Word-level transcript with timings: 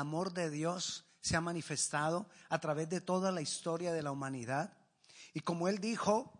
amor 0.00 0.32
de 0.32 0.50
Dios 0.50 1.04
se 1.20 1.36
ha 1.36 1.40
manifestado 1.40 2.28
a 2.48 2.58
través 2.58 2.88
de 2.88 3.00
toda 3.00 3.30
la 3.30 3.42
historia 3.42 3.92
de 3.92 4.02
la 4.02 4.10
humanidad. 4.10 4.76
Y 5.32 5.40
como 5.40 5.68
Él 5.68 5.78
dijo 5.78 6.32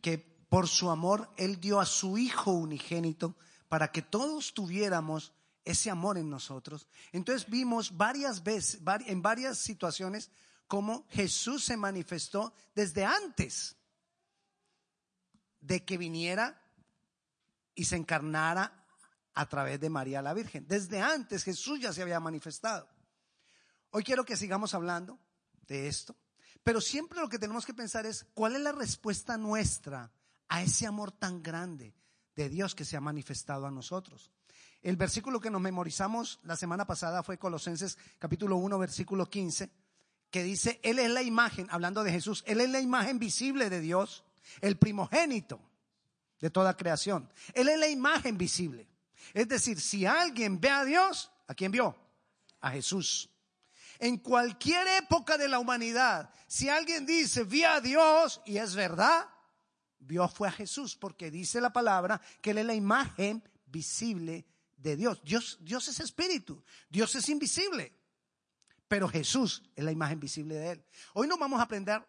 que 0.00 0.18
por 0.18 0.68
su 0.68 0.90
amor 0.90 1.30
Él 1.36 1.60
dio 1.60 1.80
a 1.80 1.86
su 1.86 2.16
Hijo 2.16 2.52
unigénito 2.52 3.36
para 3.68 3.92
que 3.92 4.02
todos 4.02 4.54
tuviéramos 4.54 5.32
ese 5.64 5.90
amor 5.90 6.18
en 6.18 6.28
nosotros. 6.28 6.86
Entonces 7.12 7.48
vimos 7.48 7.96
varias 7.96 8.42
veces, 8.42 8.80
en 9.06 9.22
varias 9.22 9.58
situaciones, 9.58 10.30
cómo 10.66 11.06
Jesús 11.10 11.64
se 11.64 11.76
manifestó 11.76 12.54
desde 12.74 13.04
antes 13.04 13.76
de 15.60 15.84
que 15.84 15.96
viniera 15.96 16.60
y 17.74 17.84
se 17.84 17.96
encarnara 17.96 18.86
a 19.34 19.48
través 19.48 19.80
de 19.80 19.88
María 19.88 20.20
la 20.20 20.34
Virgen. 20.34 20.66
Desde 20.66 21.00
antes 21.00 21.44
Jesús 21.44 21.80
ya 21.80 21.92
se 21.92 22.02
había 22.02 22.20
manifestado. 22.20 22.88
Hoy 23.94 24.04
quiero 24.04 24.24
que 24.24 24.36
sigamos 24.38 24.72
hablando 24.72 25.18
de 25.66 25.86
esto, 25.86 26.16
pero 26.62 26.80
siempre 26.80 27.20
lo 27.20 27.28
que 27.28 27.38
tenemos 27.38 27.66
que 27.66 27.74
pensar 27.74 28.06
es 28.06 28.24
cuál 28.32 28.56
es 28.56 28.62
la 28.62 28.72
respuesta 28.72 29.36
nuestra 29.36 30.10
a 30.48 30.62
ese 30.62 30.86
amor 30.86 31.12
tan 31.12 31.42
grande 31.42 31.94
de 32.34 32.48
Dios 32.48 32.74
que 32.74 32.86
se 32.86 32.96
ha 32.96 33.02
manifestado 33.02 33.66
a 33.66 33.70
nosotros. 33.70 34.30
El 34.80 34.96
versículo 34.96 35.40
que 35.40 35.50
nos 35.50 35.60
memorizamos 35.60 36.40
la 36.42 36.56
semana 36.56 36.86
pasada 36.86 37.22
fue 37.22 37.38
Colosenses 37.38 37.98
capítulo 38.18 38.56
1 38.56 38.78
versículo 38.78 39.28
15, 39.28 39.70
que 40.30 40.42
dice, 40.42 40.80
Él 40.82 40.98
es 40.98 41.10
la 41.10 41.22
imagen, 41.22 41.68
hablando 41.70 42.02
de 42.02 42.12
Jesús, 42.12 42.42
Él 42.46 42.62
es 42.62 42.70
la 42.70 42.80
imagen 42.80 43.18
visible 43.18 43.68
de 43.68 43.80
Dios, 43.80 44.24
el 44.62 44.78
primogénito 44.78 45.60
de 46.40 46.48
toda 46.48 46.78
creación. 46.78 47.30
Él 47.52 47.68
es 47.68 47.78
la 47.78 47.88
imagen 47.88 48.38
visible. 48.38 48.88
Es 49.34 49.48
decir, 49.48 49.78
si 49.78 50.06
alguien 50.06 50.58
ve 50.58 50.70
a 50.70 50.84
Dios, 50.86 51.30
¿a 51.46 51.54
quién 51.54 51.70
vio? 51.70 51.94
A 52.62 52.70
Jesús. 52.70 53.28
En 54.02 54.16
cualquier 54.16 54.84
época 55.00 55.38
de 55.38 55.46
la 55.46 55.60
humanidad, 55.60 56.28
si 56.48 56.68
alguien 56.68 57.06
dice, 57.06 57.44
vi 57.44 57.62
a 57.62 57.80
Dios, 57.80 58.42
y 58.44 58.56
es 58.56 58.74
verdad, 58.74 59.28
vio 60.00 60.26
fue 60.26 60.48
a 60.48 60.50
Jesús, 60.50 60.96
porque 60.96 61.30
dice 61.30 61.60
la 61.60 61.72
palabra 61.72 62.20
que 62.40 62.50
Él 62.50 62.58
es 62.58 62.66
la 62.66 62.74
imagen 62.74 63.48
visible 63.64 64.44
de 64.76 64.96
Dios. 64.96 65.22
Dios, 65.22 65.56
Dios 65.60 65.86
es 65.86 66.00
espíritu, 66.00 66.64
Dios 66.88 67.14
es 67.14 67.28
invisible, 67.28 67.96
pero 68.88 69.06
Jesús 69.06 69.62
es 69.76 69.84
la 69.84 69.92
imagen 69.92 70.18
visible 70.18 70.56
de 70.56 70.70
Él. 70.72 70.84
Hoy 71.14 71.28
nos 71.28 71.38
vamos 71.38 71.60
a 71.60 71.62
aprender 71.62 72.04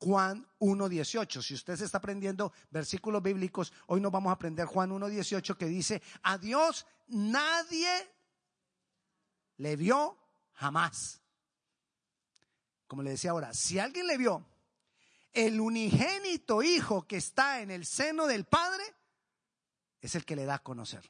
Juan 0.00 0.46
1.18. 0.60 1.40
Si 1.40 1.54
usted 1.54 1.76
se 1.76 1.86
está 1.86 1.96
aprendiendo 1.96 2.52
versículos 2.70 3.22
bíblicos, 3.22 3.72
hoy 3.86 4.02
nos 4.02 4.12
vamos 4.12 4.28
a 4.28 4.34
aprender 4.34 4.66
Juan 4.66 4.90
1.18 4.90 5.56
que 5.56 5.64
dice, 5.64 6.02
a 6.24 6.36
Dios 6.36 6.84
nadie 7.06 7.88
le 9.56 9.76
vio 9.76 10.18
jamás. 10.52 11.22
Como 12.88 13.02
le 13.02 13.10
decía 13.10 13.30
ahora, 13.30 13.52
si 13.52 13.78
alguien 13.78 14.06
le 14.06 14.16
vio, 14.16 14.44
el 15.32 15.60
unigénito 15.60 16.62
hijo 16.62 17.06
que 17.06 17.18
está 17.18 17.60
en 17.60 17.70
el 17.70 17.86
seno 17.86 18.26
del 18.26 18.44
Padre 18.44 18.82
es 20.00 20.14
el 20.14 20.24
que 20.24 20.34
le 20.34 20.46
da 20.46 20.54
a 20.54 20.62
conocer. 20.62 21.08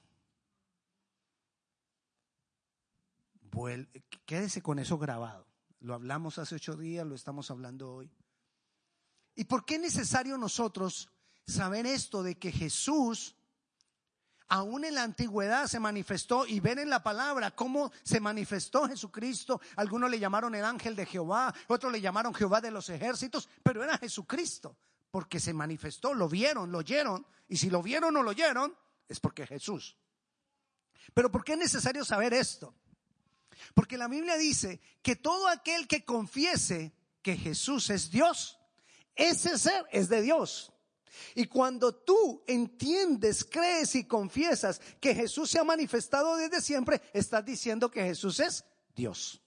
quédese 4.25 4.63
con 4.63 4.79
eso 4.79 4.99
grabado. 4.99 5.47
Lo 5.81 5.95
hablamos 5.95 6.39
hace 6.39 6.55
ocho 6.55 6.77
días, 6.77 7.07
lo 7.07 7.15
estamos 7.15 7.51
hablando 7.51 7.93
hoy. 7.93 8.11
¿Y 9.35 9.45
por 9.45 9.65
qué 9.65 9.77
es 9.77 9.81
necesario 9.81 10.37
nosotros 10.37 11.09
saber 11.47 11.87
esto 11.87 12.23
de 12.23 12.39
que 12.39 12.53
Jesús, 12.53 13.37
aún 14.49 14.85
en 14.85 14.95
la 14.95 15.03
antigüedad, 15.03 15.67
se 15.67 15.81
manifestó 15.81 16.47
y 16.47 16.61
ver 16.61 16.79
en 16.79 16.91
la 16.91 17.03
palabra 17.03 17.51
cómo 17.51 17.93
se 18.03 18.21
manifestó 18.21 18.89
Jesucristo? 18.89 19.61
Algunos 19.77 20.11
le 20.11 20.19
llamaron 20.19 20.55
el 20.55 20.65
ángel 20.65 20.97
de 20.97 21.07
Jehová, 21.07 21.55
otros 21.67 21.93
le 21.93 22.01
llamaron 22.01 22.35
Jehová 22.35 22.61
de 22.61 22.71
los 22.71 22.89
ejércitos, 22.89 23.49
pero 23.63 23.85
era 23.85 23.99
Jesucristo, 23.99 24.77
porque 25.11 25.41
se 25.41 25.53
manifestó, 25.53 26.15
lo 26.15 26.29
vieron, 26.29 26.73
lo 26.73 26.79
oyeron, 26.79 27.27
y 27.49 27.57
si 27.57 27.71
lo 27.71 27.83
vieron 27.83 28.17
o 28.17 28.23
lo 28.23 28.31
oyeron, 28.31 28.75
es 29.09 29.21
porque 29.21 29.47
Jesús. 29.47 29.97
Pero 31.15 31.31
¿por 31.31 31.45
qué 31.45 31.53
es 31.53 31.59
necesario 31.59 32.05
saber 32.05 32.35
esto? 32.35 32.75
Porque 33.75 33.99
la 33.99 34.09
Biblia 34.09 34.37
dice 34.37 34.81
que 35.03 35.17
todo 35.17 35.49
aquel 35.49 35.89
que 35.89 36.05
confiese 36.05 36.93
que 37.23 37.37
Jesús 37.37 37.91
es 37.91 38.11
Dios, 38.11 38.59
ese 39.15 39.59
ser 39.59 39.87
es 39.91 40.09
de 40.09 40.23
Dios. 40.23 40.73
Y 41.35 41.47
cuando 41.47 41.95
tú 41.95 42.43
entiendes, 42.47 43.45
crees 43.45 43.95
y 43.95 44.05
confiesas 44.05 44.81
que 45.01 45.15
Jesús 45.15 45.51
se 45.51 45.59
ha 45.59 45.65
manifestado 45.65 46.37
desde 46.37 46.61
siempre, 46.61 47.01
estás 47.13 47.45
diciendo 47.45 47.91
que 47.91 48.03
Jesús 48.03 48.41
es 48.41 48.65
Dios. 48.95 49.41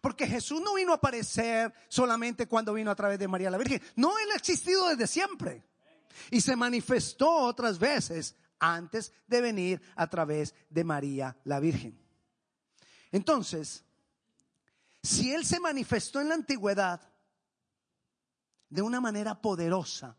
Porque 0.00 0.26
Jesús 0.26 0.60
no 0.60 0.74
vino 0.74 0.92
a 0.92 0.96
aparecer 0.96 1.72
solamente 1.88 2.46
cuando 2.46 2.74
vino 2.74 2.90
a 2.90 2.96
través 2.96 3.18
de 3.18 3.28
María 3.28 3.50
la 3.50 3.58
Virgen. 3.58 3.80
No, 3.96 4.18
Él 4.18 4.30
ha 4.32 4.36
existido 4.36 4.88
desde 4.88 5.06
siempre. 5.06 5.64
Y 6.30 6.40
se 6.40 6.56
manifestó 6.56 7.30
otras 7.30 7.78
veces 7.78 8.36
antes 8.58 9.12
de 9.26 9.40
venir 9.40 9.80
a 9.94 10.08
través 10.08 10.54
de 10.68 10.84
María 10.84 11.36
la 11.44 11.60
Virgen. 11.60 11.98
Entonces, 13.12 13.84
si 15.02 15.32
Él 15.32 15.46
se 15.46 15.60
manifestó 15.60 16.20
en 16.20 16.28
la 16.28 16.34
antigüedad, 16.34 17.00
de 18.70 18.82
una 18.82 19.00
manera 19.00 19.40
poderosa. 19.40 20.16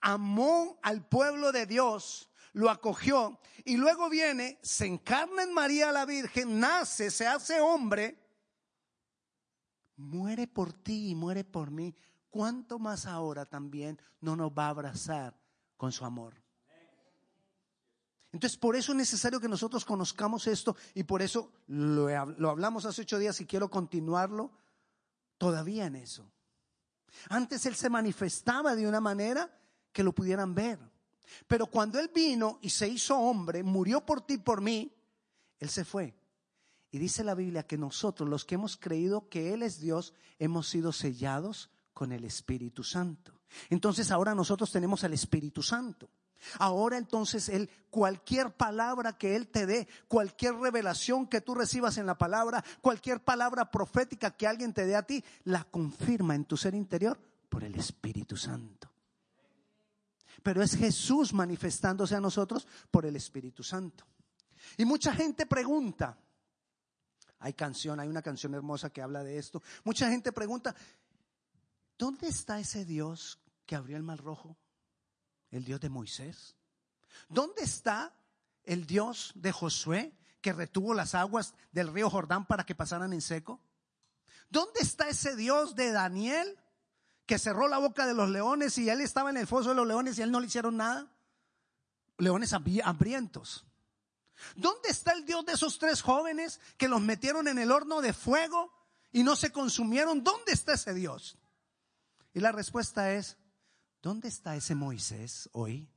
Amó 0.00 0.78
al 0.82 1.06
pueblo 1.06 1.52
de 1.52 1.66
Dios, 1.66 2.30
lo 2.52 2.70
acogió 2.70 3.40
y 3.64 3.76
luego 3.76 4.08
viene, 4.08 4.58
se 4.62 4.86
encarna 4.86 5.42
en 5.42 5.52
María 5.52 5.92
la 5.92 6.06
Virgen, 6.06 6.58
nace, 6.58 7.10
se 7.10 7.26
hace 7.26 7.60
hombre, 7.60 8.18
muere 9.96 10.46
por 10.46 10.72
ti 10.72 11.10
y 11.10 11.14
muere 11.14 11.44
por 11.44 11.70
mí. 11.70 11.94
¿Cuánto 12.30 12.78
más 12.78 13.06
ahora 13.06 13.44
también 13.44 14.00
no 14.20 14.36
nos 14.36 14.52
va 14.52 14.66
a 14.66 14.70
abrazar 14.70 15.38
con 15.76 15.92
su 15.92 16.04
amor? 16.04 16.40
Entonces, 18.32 18.56
por 18.56 18.76
eso 18.76 18.92
es 18.92 18.98
necesario 18.98 19.40
que 19.40 19.48
nosotros 19.48 19.84
conozcamos 19.84 20.46
esto 20.46 20.76
y 20.94 21.02
por 21.02 21.20
eso 21.20 21.52
lo, 21.66 22.08
lo 22.38 22.50
hablamos 22.50 22.84
hace 22.84 23.02
ocho 23.02 23.18
días 23.18 23.40
y 23.40 23.46
quiero 23.46 23.68
continuarlo 23.68 24.52
todavía 25.36 25.86
en 25.86 25.96
eso. 25.96 26.30
Antes 27.28 27.66
Él 27.66 27.74
se 27.74 27.90
manifestaba 27.90 28.76
de 28.76 28.86
una 28.86 29.00
manera 29.00 29.50
que 29.92 30.02
lo 30.02 30.12
pudieran 30.12 30.54
ver. 30.54 30.78
Pero 31.46 31.66
cuando 31.66 31.98
Él 31.98 32.10
vino 32.14 32.58
y 32.62 32.70
se 32.70 32.88
hizo 32.88 33.18
hombre, 33.18 33.62
murió 33.62 34.04
por 34.04 34.20
ti 34.22 34.34
y 34.34 34.38
por 34.38 34.60
mí, 34.60 34.92
Él 35.58 35.68
se 35.68 35.84
fue. 35.84 36.14
Y 36.90 36.98
dice 36.98 37.22
la 37.22 37.34
Biblia 37.34 37.66
que 37.66 37.78
nosotros, 37.78 38.28
los 38.28 38.44
que 38.44 38.56
hemos 38.56 38.76
creído 38.76 39.28
que 39.28 39.54
Él 39.54 39.62
es 39.62 39.80
Dios, 39.80 40.12
hemos 40.38 40.68
sido 40.68 40.92
sellados 40.92 41.70
con 41.92 42.12
el 42.12 42.24
Espíritu 42.24 42.82
Santo. 42.82 43.32
Entonces 43.68 44.10
ahora 44.10 44.34
nosotros 44.34 44.72
tenemos 44.72 45.04
el 45.04 45.12
Espíritu 45.12 45.62
Santo. 45.62 46.08
Ahora 46.58 46.96
entonces 46.96 47.48
Él, 47.48 47.70
cualquier 47.90 48.56
palabra 48.56 49.16
que 49.16 49.36
Él 49.36 49.48
te 49.48 49.66
dé, 49.66 49.88
cualquier 50.08 50.54
revelación 50.54 51.26
que 51.26 51.40
tú 51.40 51.54
recibas 51.54 51.98
en 51.98 52.06
la 52.06 52.16
palabra, 52.16 52.64
cualquier 52.80 53.22
palabra 53.22 53.70
profética 53.70 54.30
que 54.30 54.46
alguien 54.46 54.72
te 54.72 54.86
dé 54.86 54.96
a 54.96 55.02
ti, 55.02 55.22
la 55.44 55.64
confirma 55.64 56.34
en 56.34 56.44
tu 56.44 56.56
ser 56.56 56.74
interior 56.74 57.20
por 57.48 57.62
el 57.62 57.74
Espíritu 57.74 58.36
Santo. 58.36 58.89
Pero 60.42 60.62
es 60.62 60.76
Jesús 60.76 61.32
manifestándose 61.32 62.14
a 62.14 62.20
nosotros 62.20 62.66
por 62.90 63.06
el 63.06 63.16
Espíritu 63.16 63.62
Santo. 63.62 64.06
Y 64.76 64.84
mucha 64.84 65.14
gente 65.14 65.46
pregunta, 65.46 66.18
hay 67.38 67.52
canción, 67.54 68.00
hay 68.00 68.08
una 68.08 68.22
canción 68.22 68.54
hermosa 68.54 68.90
que 68.90 69.02
habla 69.02 69.22
de 69.24 69.38
esto. 69.38 69.62
Mucha 69.84 70.08
gente 70.10 70.32
pregunta, 70.32 70.74
¿dónde 71.98 72.28
está 72.28 72.60
ese 72.60 72.84
Dios 72.84 73.38
que 73.66 73.76
abrió 73.76 73.96
el 73.96 74.02
mar 74.02 74.18
rojo? 74.18 74.56
el 75.50 75.64
Dios 75.64 75.80
de 75.80 75.88
Moisés? 75.88 76.56
¿Dónde 77.28 77.62
está 77.62 78.14
el 78.64 78.86
Dios 78.86 79.32
de 79.34 79.52
Josué 79.52 80.16
que 80.40 80.52
retuvo 80.52 80.94
las 80.94 81.14
aguas 81.14 81.54
del 81.72 81.92
río 81.92 82.08
Jordán 82.08 82.46
para 82.46 82.64
que 82.64 82.74
pasaran 82.74 83.12
en 83.12 83.20
seco? 83.20 83.60
¿Dónde 84.48 84.80
está 84.80 85.08
ese 85.08 85.36
Dios 85.36 85.74
de 85.74 85.92
Daniel 85.92 86.58
que 87.30 87.38
cerró 87.38 87.68
la 87.68 87.78
boca 87.78 88.06
de 88.06 88.12
los 88.12 88.28
leones 88.28 88.76
y 88.76 88.90
él 88.90 89.00
estaba 89.00 89.30
en 89.30 89.36
el 89.36 89.46
foso 89.46 89.68
de 89.68 89.76
los 89.76 89.86
leones 89.86 90.18
y 90.18 90.22
él 90.22 90.32
no 90.32 90.40
le 90.40 90.48
hicieron 90.48 90.76
nada? 90.76 91.06
Leones 92.18 92.52
hambrientos. 92.52 93.64
¿Dónde 94.56 94.88
está 94.88 95.12
el 95.12 95.24
Dios 95.24 95.46
de 95.46 95.52
esos 95.52 95.78
tres 95.78 96.02
jóvenes 96.02 96.58
que 96.76 96.88
los 96.88 97.00
metieron 97.00 97.46
en 97.46 97.60
el 97.60 97.70
horno 97.70 98.00
de 98.00 98.12
fuego 98.12 98.72
y 99.12 99.22
no 99.22 99.36
se 99.36 99.52
consumieron? 99.52 100.24
¿Dónde 100.24 100.50
está 100.50 100.72
ese 100.72 100.92
Dios? 100.92 101.38
Y 102.34 102.40
la 102.40 102.50
respuesta 102.50 103.12
es, 103.12 103.36
¿Dónde 104.02 104.26
está 104.26 104.56
ese 104.56 104.74
Moisés 104.74 105.48
hoy? 105.52 105.88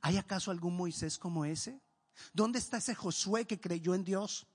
¿Hay 0.00 0.16
acaso 0.16 0.50
algún 0.50 0.78
Moisés 0.78 1.18
como 1.18 1.44
ese? 1.44 1.78
¿Dónde 2.32 2.58
está 2.58 2.78
ese 2.78 2.94
Josué 2.94 3.46
que 3.46 3.60
creyó 3.60 3.94
en 3.94 4.02
Dios? 4.02 4.46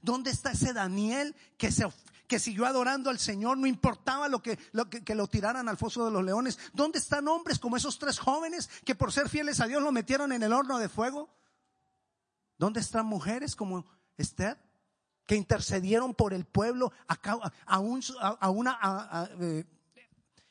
¿Dónde 0.00 0.30
está 0.30 0.52
ese 0.52 0.72
Daniel 0.72 1.36
que, 1.58 1.70
se, 1.70 1.86
que 2.26 2.38
siguió 2.38 2.66
adorando 2.66 3.10
al 3.10 3.18
Señor? 3.18 3.58
No 3.58 3.66
importaba 3.66 4.28
lo 4.28 4.42
que, 4.42 4.58
lo 4.72 4.88
que, 4.88 5.14
lo 5.14 5.26
tiraran 5.28 5.68
al 5.68 5.76
foso 5.76 6.04
de 6.04 6.10
los 6.10 6.24
leones. 6.24 6.58
¿Dónde 6.72 6.98
están 6.98 7.28
hombres 7.28 7.58
como 7.58 7.76
esos 7.76 7.98
tres 7.98 8.18
jóvenes 8.18 8.68
que 8.84 8.94
por 8.94 9.12
ser 9.12 9.28
fieles 9.28 9.60
a 9.60 9.66
Dios 9.66 9.82
lo 9.82 9.92
metieron 9.92 10.32
en 10.32 10.42
el 10.42 10.52
horno 10.52 10.78
de 10.78 10.88
fuego? 10.88 11.34
¿Dónde 12.58 12.80
están 12.80 13.06
mujeres 13.06 13.56
como 13.56 13.84
Esther 14.16 14.58
que 15.26 15.36
intercedieron 15.36 16.14
por 16.14 16.34
el 16.34 16.44
pueblo, 16.44 16.92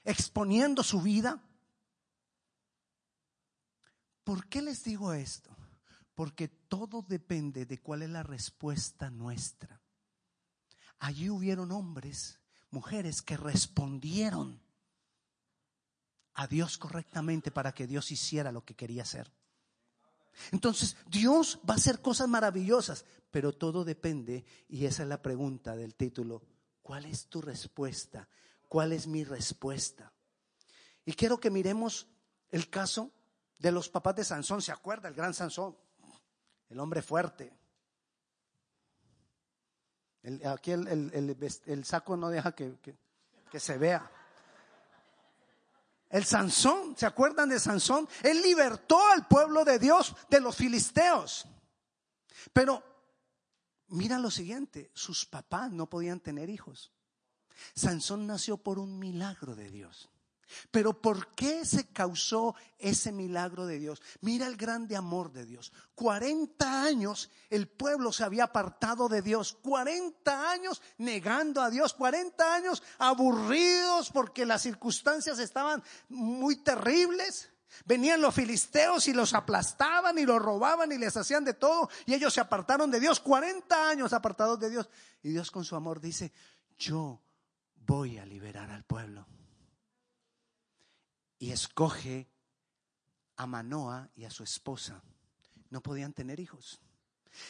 exponiendo 0.03 0.83
su 0.83 1.01
vida. 1.01 1.41
¿Por 4.23 4.47
qué 4.47 4.61
les 4.61 4.83
digo 4.83 5.13
esto? 5.13 5.55
Porque 6.15 6.47
todo 6.47 7.03
depende 7.07 7.65
de 7.65 7.79
cuál 7.79 8.03
es 8.03 8.09
la 8.09 8.23
respuesta 8.23 9.09
nuestra. 9.09 9.82
Allí 10.99 11.29
hubieron 11.29 11.71
hombres, 11.71 12.39
mujeres 12.71 13.21
que 13.21 13.37
respondieron 13.37 14.61
a 16.35 16.47
Dios 16.47 16.77
correctamente 16.77 17.51
para 17.51 17.73
que 17.73 17.87
Dios 17.87 18.11
hiciera 18.11 18.51
lo 18.51 18.63
que 18.65 18.75
quería 18.75 19.03
hacer. 19.03 19.31
Entonces, 20.51 20.97
Dios 21.07 21.59
va 21.69 21.75
a 21.75 21.77
hacer 21.77 22.01
cosas 22.01 22.27
maravillosas, 22.27 23.05
pero 23.29 23.53
todo 23.53 23.83
depende, 23.83 24.45
y 24.67 24.85
esa 24.85 25.03
es 25.03 25.09
la 25.09 25.21
pregunta 25.21 25.75
del 25.75 25.95
título, 25.95 26.41
¿cuál 26.81 27.05
es 27.05 27.27
tu 27.27 27.41
respuesta? 27.41 28.27
¿Cuál 28.67 28.93
es 28.93 29.05
mi 29.05 29.23
respuesta? 29.23 30.11
Y 31.05 31.13
quiero 31.13 31.39
que 31.39 31.51
miremos 31.51 32.07
el 32.49 32.69
caso 32.69 33.11
de 33.57 33.71
los 33.71 33.89
papás 33.89 34.15
de 34.15 34.23
Sansón. 34.23 34.61
¿Se 34.61 34.71
acuerda? 34.71 35.07
El 35.07 35.15
gran 35.15 35.33
Sansón, 35.33 35.77
el 36.69 36.79
hombre 36.79 37.01
fuerte. 37.01 37.53
Aquí 40.45 40.71
el, 40.71 41.85
saco 41.85 42.17
no 42.17 42.29
deja 42.29 42.53
que, 42.53 42.77
que 43.51 43.59
se 43.59 43.77
vea. 43.77 44.09
El 46.09 46.25
Sansón, 46.25 46.95
¿se 46.95 47.07
acuerdan 47.07 47.49
de 47.49 47.59
Sansón? 47.59 48.07
Él 48.21 48.41
libertó 48.43 48.99
al 49.07 49.27
pueblo 49.27 49.65
de 49.65 49.79
Dios 49.79 50.15
de 50.29 50.39
los 50.39 50.55
filisteos. 50.55 51.47
Pero 52.53 52.83
mira 53.87 54.19
lo 54.19 54.29
siguiente, 54.29 54.91
sus 54.93 55.25
papás 55.25 55.71
no 55.71 55.89
podían 55.89 56.19
tener 56.19 56.49
hijos. 56.49 56.91
Sansón 57.75 58.27
nació 58.27 58.57
por 58.57 58.77
un 58.77 58.99
milagro 58.99 59.55
de 59.55 59.71
Dios. 59.71 60.09
Pero 60.71 61.01
¿por 61.01 61.33
qué 61.35 61.65
se 61.65 61.87
causó 61.87 62.55
ese 62.77 63.11
milagro 63.11 63.65
de 63.65 63.79
Dios? 63.79 64.01
Mira 64.21 64.47
el 64.47 64.57
grande 64.57 64.95
amor 64.95 65.31
de 65.31 65.45
Dios. 65.45 65.71
40 65.95 66.83
años 66.83 67.29
el 67.49 67.67
pueblo 67.67 68.11
se 68.11 68.23
había 68.23 68.45
apartado 68.45 69.09
de 69.09 69.21
Dios. 69.21 69.57
40 69.61 70.51
años 70.51 70.81
negando 70.97 71.61
a 71.61 71.69
Dios. 71.69 71.93
40 71.93 72.53
años 72.53 72.83
aburridos 72.97 74.09
porque 74.11 74.45
las 74.45 74.61
circunstancias 74.61 75.39
estaban 75.39 75.83
muy 76.09 76.57
terribles. 76.57 77.49
Venían 77.85 78.21
los 78.21 78.35
filisteos 78.35 79.07
y 79.07 79.13
los 79.13 79.33
aplastaban 79.33 80.17
y 80.17 80.25
los 80.25 80.41
robaban 80.41 80.91
y 80.91 80.97
les 80.97 81.17
hacían 81.17 81.43
de 81.43 81.53
todo. 81.53 81.89
Y 82.05 82.13
ellos 82.13 82.33
se 82.33 82.41
apartaron 82.41 82.91
de 82.91 82.99
Dios. 82.99 83.19
40 83.19 83.89
años 83.89 84.13
apartados 84.13 84.59
de 84.59 84.69
Dios. 84.69 84.89
Y 85.21 85.29
Dios 85.29 85.51
con 85.51 85.65
su 85.65 85.75
amor 85.75 85.99
dice, 85.99 86.31
yo 86.77 87.21
voy 87.75 88.17
a 88.17 88.25
liberar 88.25 88.71
al 88.71 88.83
pueblo 88.83 89.27
y 91.43 91.51
escoge 91.51 92.29
a 93.35 93.45
Manoa 93.45 94.09
y 94.15 94.23
a 94.23 94.29
su 94.29 94.45
esposa. 94.45 95.03
No 95.71 95.83
podían 95.83 96.13
tener 96.13 96.39
hijos. 96.39 96.79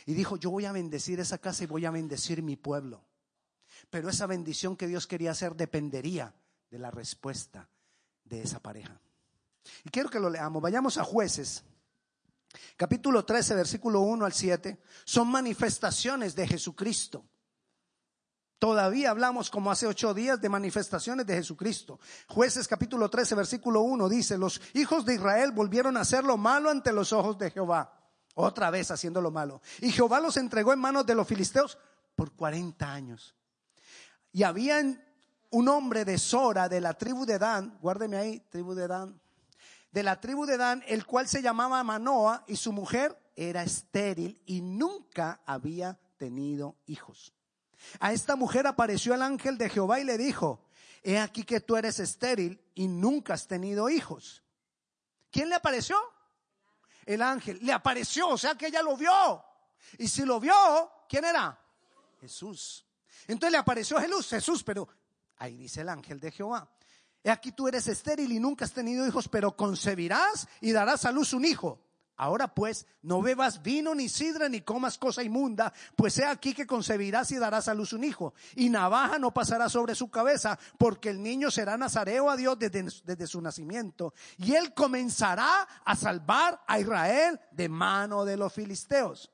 Y 0.08 0.16
dijo, 0.16 0.36
yo 0.36 0.50
voy 0.50 0.66
a 0.66 0.72
bendecir 0.72 1.20
esa 1.20 1.38
casa 1.38 1.64
y 1.64 1.68
voy 1.68 1.86
a 1.86 1.92
bendecir 1.92 2.42
mi 2.42 2.56
pueblo. 2.56 3.06
Pero 3.92 4.10
esa 4.10 4.26
bendición 4.26 4.76
que 4.76 4.88
Dios 4.88 5.06
quería 5.06 5.30
hacer 5.30 5.56
dependería 5.56 6.34
de 6.72 6.80
la 6.80 6.90
respuesta 6.90 7.70
de 8.24 8.42
esa 8.42 8.60
pareja. 8.60 9.00
Y 9.84 9.92
quiero 9.92 10.10
que 10.10 10.20
lo 10.20 10.32
leamos. 10.32 10.60
Vayamos 10.60 10.98
a 10.98 11.04
jueces. 11.04 11.64
Capítulo 12.76 13.24
13, 13.24 13.54
versículo 13.54 14.00
1 14.00 14.26
al 14.26 14.34
7. 14.34 14.82
Son 15.06 15.28
manifestaciones 15.28 16.34
de 16.34 16.48
Jesucristo. 16.48 17.24
Todavía 18.64 19.10
hablamos 19.10 19.50
como 19.50 19.72
hace 19.72 19.88
ocho 19.88 20.14
días 20.14 20.40
de 20.40 20.48
manifestaciones 20.48 21.26
de 21.26 21.36
Jesucristo. 21.36 22.00
Jueces 22.30 22.66
capítulo 22.66 23.10
13 23.10 23.36
versículo 23.36 23.82
1 23.82 24.08
dice, 24.08 24.38
los 24.38 24.62
hijos 24.74 25.04
de 25.04 25.16
Israel 25.16 25.52
volvieron 25.52 25.98
a 25.98 26.00
hacer 26.00 26.24
lo 26.24 26.38
malo 26.38 26.70
ante 26.70 26.94
los 26.94 27.12
ojos 27.12 27.38
de 27.38 27.52
Jehová. 27.52 27.94
Otra 28.36 28.72
vez 28.72 28.90
haciendo 28.90 29.20
lo 29.20 29.32
malo. 29.32 29.62
Y 29.82 29.92
Jehová 29.92 30.22
los 30.22 30.38
entregó 30.38 30.72
en 30.72 30.80
manos 30.80 31.06
de 31.06 31.14
los 31.14 31.28
filisteos 31.28 31.78
por 32.16 32.32
40 32.32 32.90
años. 32.90 33.36
Y 34.32 34.44
había 34.44 34.82
un 35.50 35.68
hombre 35.68 36.06
de 36.06 36.18
Sora, 36.18 36.70
de 36.70 36.80
la 36.80 36.94
tribu 36.94 37.26
de 37.26 37.40
Dan, 37.40 37.78
guárdeme 37.82 38.16
ahí, 38.16 38.40
tribu 38.50 38.74
de 38.76 38.88
Dan, 38.88 39.20
de 39.92 40.04
la 40.04 40.22
tribu 40.22 40.46
de 40.46 40.56
Dan, 40.56 40.82
el 40.88 41.06
cual 41.06 41.28
se 41.28 41.42
llamaba 41.42 41.84
Manoa 41.84 42.46
y 42.48 42.56
su 42.56 42.72
mujer 42.72 43.14
era 43.36 43.62
estéril 43.62 44.42
y 44.46 44.62
nunca 44.62 45.42
había 45.46 46.00
tenido 46.16 46.78
hijos. 46.86 47.34
A 48.00 48.14
esta 48.14 48.36
mujer 48.36 48.68
apareció 48.68 49.14
el 49.14 49.22
ángel 49.22 49.58
de 49.58 49.70
Jehová 49.70 50.00
y 50.00 50.04
le 50.04 50.18
dijo, 50.18 50.66
he 51.04 51.20
aquí 51.20 51.44
que 51.44 51.60
tú 51.60 51.76
eres 51.76 52.00
estéril 52.00 52.62
y 52.76 52.88
nunca 52.88 53.34
has 53.34 53.48
tenido 53.48 53.90
hijos. 53.90 54.44
¿Quién 55.32 55.50
le 55.50 55.56
apareció? 55.56 55.98
El 57.06 57.22
ángel. 57.22 57.60
Le 57.62 57.74
apareció, 57.74 58.30
o 58.30 58.38
sea 58.38 58.56
que 58.56 58.68
ella 58.68 58.82
lo 58.82 58.96
vio. 58.96 59.44
Y 59.98 60.08
si 60.08 60.24
lo 60.26 60.40
vio, 60.40 60.54
¿quién 61.10 61.26
era? 61.26 61.60
Jesús. 62.22 62.86
Entonces 63.28 63.52
le 63.52 63.58
apareció 63.58 64.00
Jesús, 64.00 64.30
Jesús, 64.30 64.64
pero 64.64 64.88
ahí 65.38 65.56
dice 65.58 65.82
el 65.82 65.90
ángel 65.90 66.20
de 66.20 66.32
Jehová. 66.32 66.70
He 67.24 67.30
aquí 67.30 67.52
tú 67.52 67.68
eres 67.68 67.88
estéril 67.88 68.32
y 68.32 68.40
nunca 68.40 68.66
has 68.66 68.74
tenido 68.74 69.06
hijos, 69.08 69.28
pero 69.28 69.56
concebirás 69.56 70.48
y 70.62 70.72
darás 70.72 71.06
a 71.06 71.12
luz 71.12 71.34
un 71.34 71.46
hijo 71.46 71.83
Ahora 72.16 72.54
pues, 72.54 72.86
no 73.02 73.22
bebas 73.22 73.64
vino 73.64 73.96
ni 73.96 74.08
sidra 74.08 74.48
ni 74.48 74.62
comas 74.62 74.98
cosa 75.00 75.24
inmunda, 75.24 75.74
pues 75.96 76.18
he 76.20 76.26
aquí 76.26 76.54
que 76.54 76.68
concebirás 76.68 77.32
y 77.32 77.38
darás 77.38 77.68
a 77.68 77.74
luz 77.74 77.94
un 77.94 78.04
hijo. 78.04 78.34
Y 78.56 78.70
navaja 78.70 79.18
no 79.18 79.34
pasará 79.34 79.68
sobre 79.68 79.96
su 79.96 80.12
cabeza, 80.12 80.60
porque 80.78 81.10
el 81.10 81.24
niño 81.24 81.50
será 81.50 81.76
nazareo 81.76 82.30
a 82.30 82.38
Dios 82.38 82.60
desde, 82.60 82.84
desde 83.04 83.28
su 83.28 83.42
nacimiento. 83.42 84.14
Y 84.38 84.54
él 84.54 84.74
comenzará 84.76 85.64
a 85.84 85.96
salvar 85.96 86.62
a 86.68 86.80
Israel 86.80 87.40
de 87.52 87.68
mano 87.68 88.26
de 88.26 88.38
los 88.38 88.54
filisteos. 88.54 89.32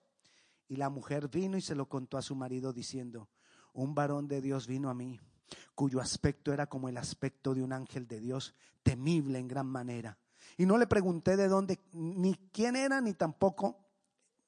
Y 0.69 0.77
la 0.77 0.89
mujer 0.89 1.27
vino 1.27 1.57
y 1.57 1.61
se 1.61 1.75
lo 1.75 1.89
contó 1.89 2.17
a 2.17 2.21
su 2.21 2.35
marido 2.35 2.71
diciendo, 2.71 3.29
un 3.73 3.93
varón 3.93 4.27
de 4.27 4.39
Dios 4.39 4.67
vino 4.67 4.89
a 4.89 4.93
mí, 4.93 5.19
cuyo 5.75 5.99
aspecto 5.99 6.53
era 6.53 6.67
como 6.67 6.87
el 6.87 6.97
aspecto 6.97 7.53
de 7.53 7.61
un 7.61 7.73
ángel 7.73 8.07
de 8.07 8.21
Dios, 8.21 8.55
temible 8.83 9.37
en 9.37 9.47
gran 9.47 9.67
manera 9.67 10.17
y 10.59 10.65
no 10.65 10.77
le 10.77 10.87
pregunté 10.87 11.37
de 11.37 11.47
dónde, 11.47 11.79
ni 11.93 12.35
quién 12.51 12.75
era, 12.75 12.99
ni 12.99 13.13
tampoco, 13.13 13.77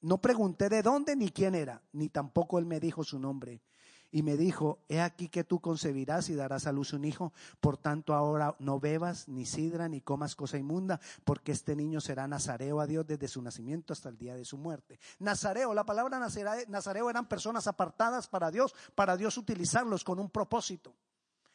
no 0.02 0.20
pregunté 0.20 0.68
de 0.68 0.82
dónde 0.82 1.16
ni 1.16 1.30
quién 1.30 1.54
era, 1.54 1.80
ni 1.94 2.10
tampoco 2.10 2.58
él 2.58 2.66
me 2.66 2.80
dijo 2.80 3.02
su 3.02 3.18
nombre. 3.18 3.62
Y 4.10 4.22
me 4.22 4.36
dijo, 4.36 4.80
he 4.90 5.00
aquí 5.00 5.30
que 5.30 5.42
tú 5.42 5.60
concebirás 5.60 6.28
y 6.28 6.34
darás 6.34 6.66
a 6.66 6.72
luz 6.72 6.92
un 6.92 7.06
hijo, 7.06 7.32
por 7.60 7.78
tanto 7.78 8.12
ahora 8.12 8.56
no 8.58 8.78
bebas 8.78 9.26
ni 9.26 9.46
sidra 9.46 9.88
ni 9.88 10.02
comas 10.02 10.36
cosa 10.36 10.58
inmunda, 10.58 11.00
porque 11.24 11.52
este 11.52 11.74
niño 11.74 11.98
será 11.98 12.28
nazareo 12.28 12.82
a 12.82 12.86
Dios 12.86 13.06
desde 13.06 13.26
su 13.26 13.40
nacimiento 13.40 13.94
hasta 13.94 14.10
el 14.10 14.18
día 14.18 14.34
de 14.34 14.44
su 14.44 14.58
muerte. 14.58 15.00
Nazareo, 15.18 15.72
la 15.72 15.86
palabra 15.86 16.18
nazareo 16.18 17.08
eran 17.08 17.26
personas 17.26 17.66
apartadas 17.66 18.28
para 18.28 18.50
Dios, 18.50 18.74
para 18.94 19.16
Dios 19.16 19.38
utilizarlos 19.38 20.04
con 20.04 20.18
un 20.18 20.28
propósito. 20.28 20.94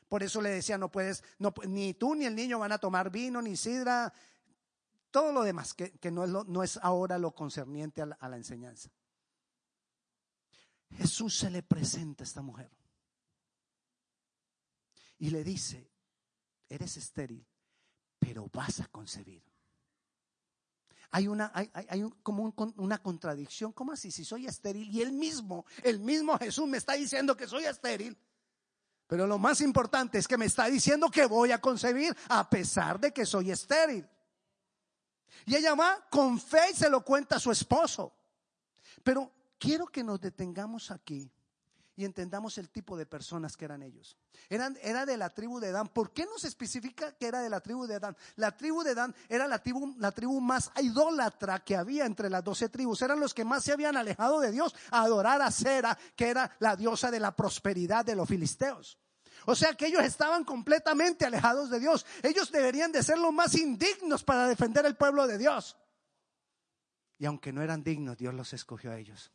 Por 0.10 0.24
eso 0.24 0.42
le 0.42 0.50
decía, 0.50 0.80
no 0.80 0.90
puedes, 0.90 1.24
no, 1.38 1.54
ni 1.68 1.94
tú 1.94 2.16
ni 2.16 2.26
el 2.26 2.36
niño 2.36 2.58
van 2.58 2.72
a 2.72 2.80
tomar 2.80 3.12
vino, 3.12 3.40
ni 3.40 3.56
sidra, 3.56 4.12
todo 5.12 5.32
lo 5.32 5.44
demás, 5.44 5.74
que, 5.74 6.12
no, 6.12 6.24
es 6.24 6.30
no, 6.48 6.64
es 6.64 6.78
ahora 6.78 7.18
lo 7.18 7.34
concerniente 7.34 8.02
a 8.02 8.06
la, 8.06 8.38
enseñanza. 8.38 8.90
Jesús 10.92 11.38
se 11.38 11.50
le 11.50 11.64
presenta 11.64 12.24
a 12.24 12.26
esta 12.26 12.42
mujer 12.42 12.72
y 15.20 15.30
le 15.30 15.44
dice, 15.44 15.92
eres 16.70 16.98
estéril, 16.98 17.46
pero 18.20 18.50
vas 18.54 18.80
a 18.80 18.88
concebir. 18.88 19.44
Hay 21.12 21.28
una, 21.28 21.52
hay, 21.54 21.72
hay 21.74 22.04
como 22.22 22.54
una 22.76 23.02
contradicción, 23.02 23.72
¿cómo 23.72 23.94
así? 23.94 24.12
Si 24.12 24.26
soy 24.26 24.46
estéril 24.46 24.90
y 24.90 25.02
él 25.02 25.14
mismo, 25.14 25.66
el 25.84 26.00
mismo 26.00 26.38
Jesús 26.38 26.68
me 26.68 26.78
está 26.78 26.94
diciendo 26.94 27.36
que 27.36 27.48
soy 27.48 27.66
estéril, 27.66 28.18
pero 29.08 29.26
lo 29.26 29.38
más 29.38 29.62
importante 29.62 30.18
es 30.18 30.28
que 30.28 30.38
me 30.38 30.46
está 30.46 30.66
diciendo 30.66 31.10
que 31.10 31.26
voy 31.26 31.52
a 31.52 31.62
concebir 31.62 32.16
a 32.28 32.50
pesar 32.50 33.00
de 33.00 33.14
que 33.14 33.26
soy 33.26 33.52
estéril. 33.52 34.08
Y 35.46 35.56
ella 35.56 35.76
va 35.76 36.08
con 36.10 36.40
fe 36.40 36.72
y 36.72 36.76
se 36.76 36.90
lo 36.90 37.04
cuenta 37.04 37.38
a 37.38 37.40
su 37.40 37.52
esposo. 37.52 38.14
Pero 39.04 39.32
quiero 39.58 39.88
que 39.88 40.04
nos 40.04 40.20
detengamos 40.20 40.92
aquí 40.92 41.32
y 41.98 42.06
entendamos 42.06 42.60
el 42.60 42.70
tipo 42.70 42.96
de 42.96 43.08
personas 43.08 43.58
que 43.58 43.66
eran 43.66 43.82
ellos. 43.82 44.16
Eran, 44.50 44.78
era 44.84 45.06
de 45.06 45.18
la 45.18 45.34
tribu 45.34 45.60
de 45.60 45.72
Dan. 45.72 45.88
¿Por 45.88 46.14
qué 46.14 46.26
no 46.26 46.38
se 46.38 46.48
especifica 46.48 47.12
que 47.14 47.26
era 47.28 47.42
de 47.42 47.50
la 47.50 47.60
tribu 47.60 47.88
de 47.88 48.00
Dan? 48.00 48.16
La 48.36 48.56
tribu 48.56 48.84
de 48.84 48.94
Dan 48.94 49.16
era 49.28 49.48
la 49.48 49.58
tribu, 49.64 49.96
la 49.98 50.12
tribu 50.12 50.40
más 50.40 50.72
idólatra 50.80 51.64
que 51.64 51.76
había 51.76 52.06
entre 52.06 52.30
las 52.30 52.44
doce 52.44 52.70
tribus. 52.70 53.02
Eran 53.02 53.20
los 53.20 53.34
que 53.34 53.44
más 53.44 53.64
se 53.64 53.74
habían 53.74 53.98
alejado 53.98 54.40
de 54.40 54.52
Dios 54.52 54.76
a 54.92 55.02
adorar 55.02 55.42
a 55.42 55.50
Sera, 55.50 55.98
que 56.16 56.30
era 56.30 56.56
la 56.60 56.76
diosa 56.76 57.10
de 57.10 57.20
la 57.20 57.36
prosperidad 57.36 58.06
de 58.06 58.16
los 58.16 58.30
filisteos. 58.30 59.00
O 59.46 59.56
sea 59.56 59.74
que 59.74 59.88
ellos 59.88 60.04
estaban 60.04 60.44
completamente 60.44 61.26
alejados 61.26 61.70
de 61.70 61.80
Dios. 61.80 62.06
Ellos 62.24 62.52
deberían 62.52 62.92
de 62.92 63.04
ser 63.04 63.18
los 63.18 63.34
más 63.34 63.56
indignos 63.56 64.24
para 64.24 64.48
defender 64.48 64.86
el 64.86 64.96
pueblo 64.96 65.28
de 65.28 65.38
Dios. 65.38 65.78
Y 67.20 67.26
aunque 67.26 67.52
no 67.52 67.62
eran 67.62 67.84
dignos, 67.84 68.18
Dios 68.18 68.34
los 68.34 68.54
escogió 68.54 68.92
a 68.92 68.98
ellos. 68.98 69.32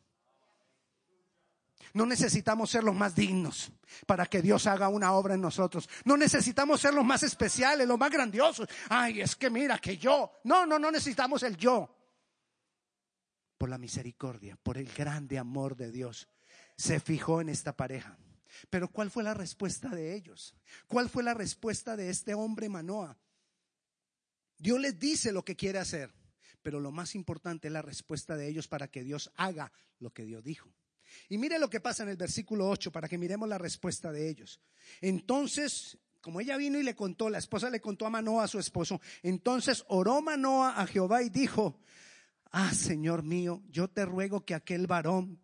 No 1.93 2.05
necesitamos 2.05 2.71
ser 2.71 2.83
los 2.83 2.95
más 2.95 3.13
dignos 3.13 3.71
para 4.07 4.25
que 4.25 4.41
Dios 4.41 4.65
haga 4.67 4.87
una 4.87 5.13
obra 5.13 5.35
en 5.35 5.41
nosotros. 5.41 5.89
No 6.05 6.17
necesitamos 6.17 6.81
ser 6.81 6.93
los 6.93 7.05
más 7.05 7.23
especiales, 7.23 7.87
los 7.87 7.99
más 7.99 8.09
grandiosos. 8.09 8.67
Ay, 8.89 9.21
es 9.21 9.35
que 9.35 9.49
mira 9.49 9.77
que 9.77 9.97
yo. 9.97 10.31
No, 10.45 10.65
no, 10.65 10.79
no 10.79 10.89
necesitamos 10.89 11.43
el 11.43 11.57
yo. 11.57 11.95
Por 13.57 13.69
la 13.69 13.77
misericordia, 13.77 14.57
por 14.61 14.77
el 14.77 14.91
grande 14.91 15.37
amor 15.37 15.75
de 15.75 15.91
Dios, 15.91 16.27
se 16.75 16.99
fijó 16.99 17.41
en 17.41 17.49
esta 17.49 17.75
pareja. 17.75 18.17
Pero 18.69 18.89
¿cuál 18.89 19.11
fue 19.11 19.23
la 19.23 19.33
respuesta 19.33 19.89
de 19.89 20.15
ellos? 20.15 20.55
¿Cuál 20.87 21.09
fue 21.09 21.23
la 21.23 21.33
respuesta 21.33 21.95
de 21.95 22.09
este 22.09 22.33
hombre 22.33 22.69
Manoa? 22.69 23.17
Dios 24.57 24.79
les 24.79 24.97
dice 24.97 25.31
lo 25.31 25.43
que 25.43 25.55
quiere 25.55 25.79
hacer, 25.79 26.13
pero 26.61 26.79
lo 26.79 26.91
más 26.91 27.15
importante 27.15 27.67
es 27.67 27.73
la 27.73 27.81
respuesta 27.81 28.37
de 28.37 28.47
ellos 28.47 28.67
para 28.67 28.87
que 28.87 29.03
Dios 29.03 29.31
haga 29.35 29.71
lo 29.99 30.11
que 30.11 30.25
Dios 30.25 30.43
dijo. 30.43 30.73
Y 31.29 31.37
mire 31.37 31.59
lo 31.59 31.69
que 31.69 31.79
pasa 31.79 32.03
en 32.03 32.09
el 32.09 32.17
versículo 32.17 32.69
8 32.69 32.91
para 32.91 33.07
que 33.07 33.17
miremos 33.17 33.47
la 33.47 33.57
respuesta 33.57 34.11
de 34.11 34.29
ellos. 34.29 34.61
Entonces, 35.01 35.97
como 36.21 36.39
ella 36.39 36.57
vino 36.57 36.79
y 36.79 36.83
le 36.83 36.95
contó, 36.95 37.29
la 37.29 37.37
esposa 37.37 37.69
le 37.69 37.81
contó 37.81 38.05
a 38.05 38.09
Manoa 38.09 38.45
a 38.45 38.47
su 38.47 38.57
esposo, 38.57 39.01
entonces 39.21 39.83
oró 39.89 40.21
Manoa 40.21 40.79
a 40.81 40.87
Jehová 40.87 41.21
y 41.21 41.29
dijo, 41.29 41.79
ah, 42.51 42.73
Señor 42.73 43.23
mío, 43.23 43.61
yo 43.69 43.89
te 43.89 44.05
ruego 44.05 44.45
que 44.45 44.55
aquel 44.55 44.87
varón 44.87 45.42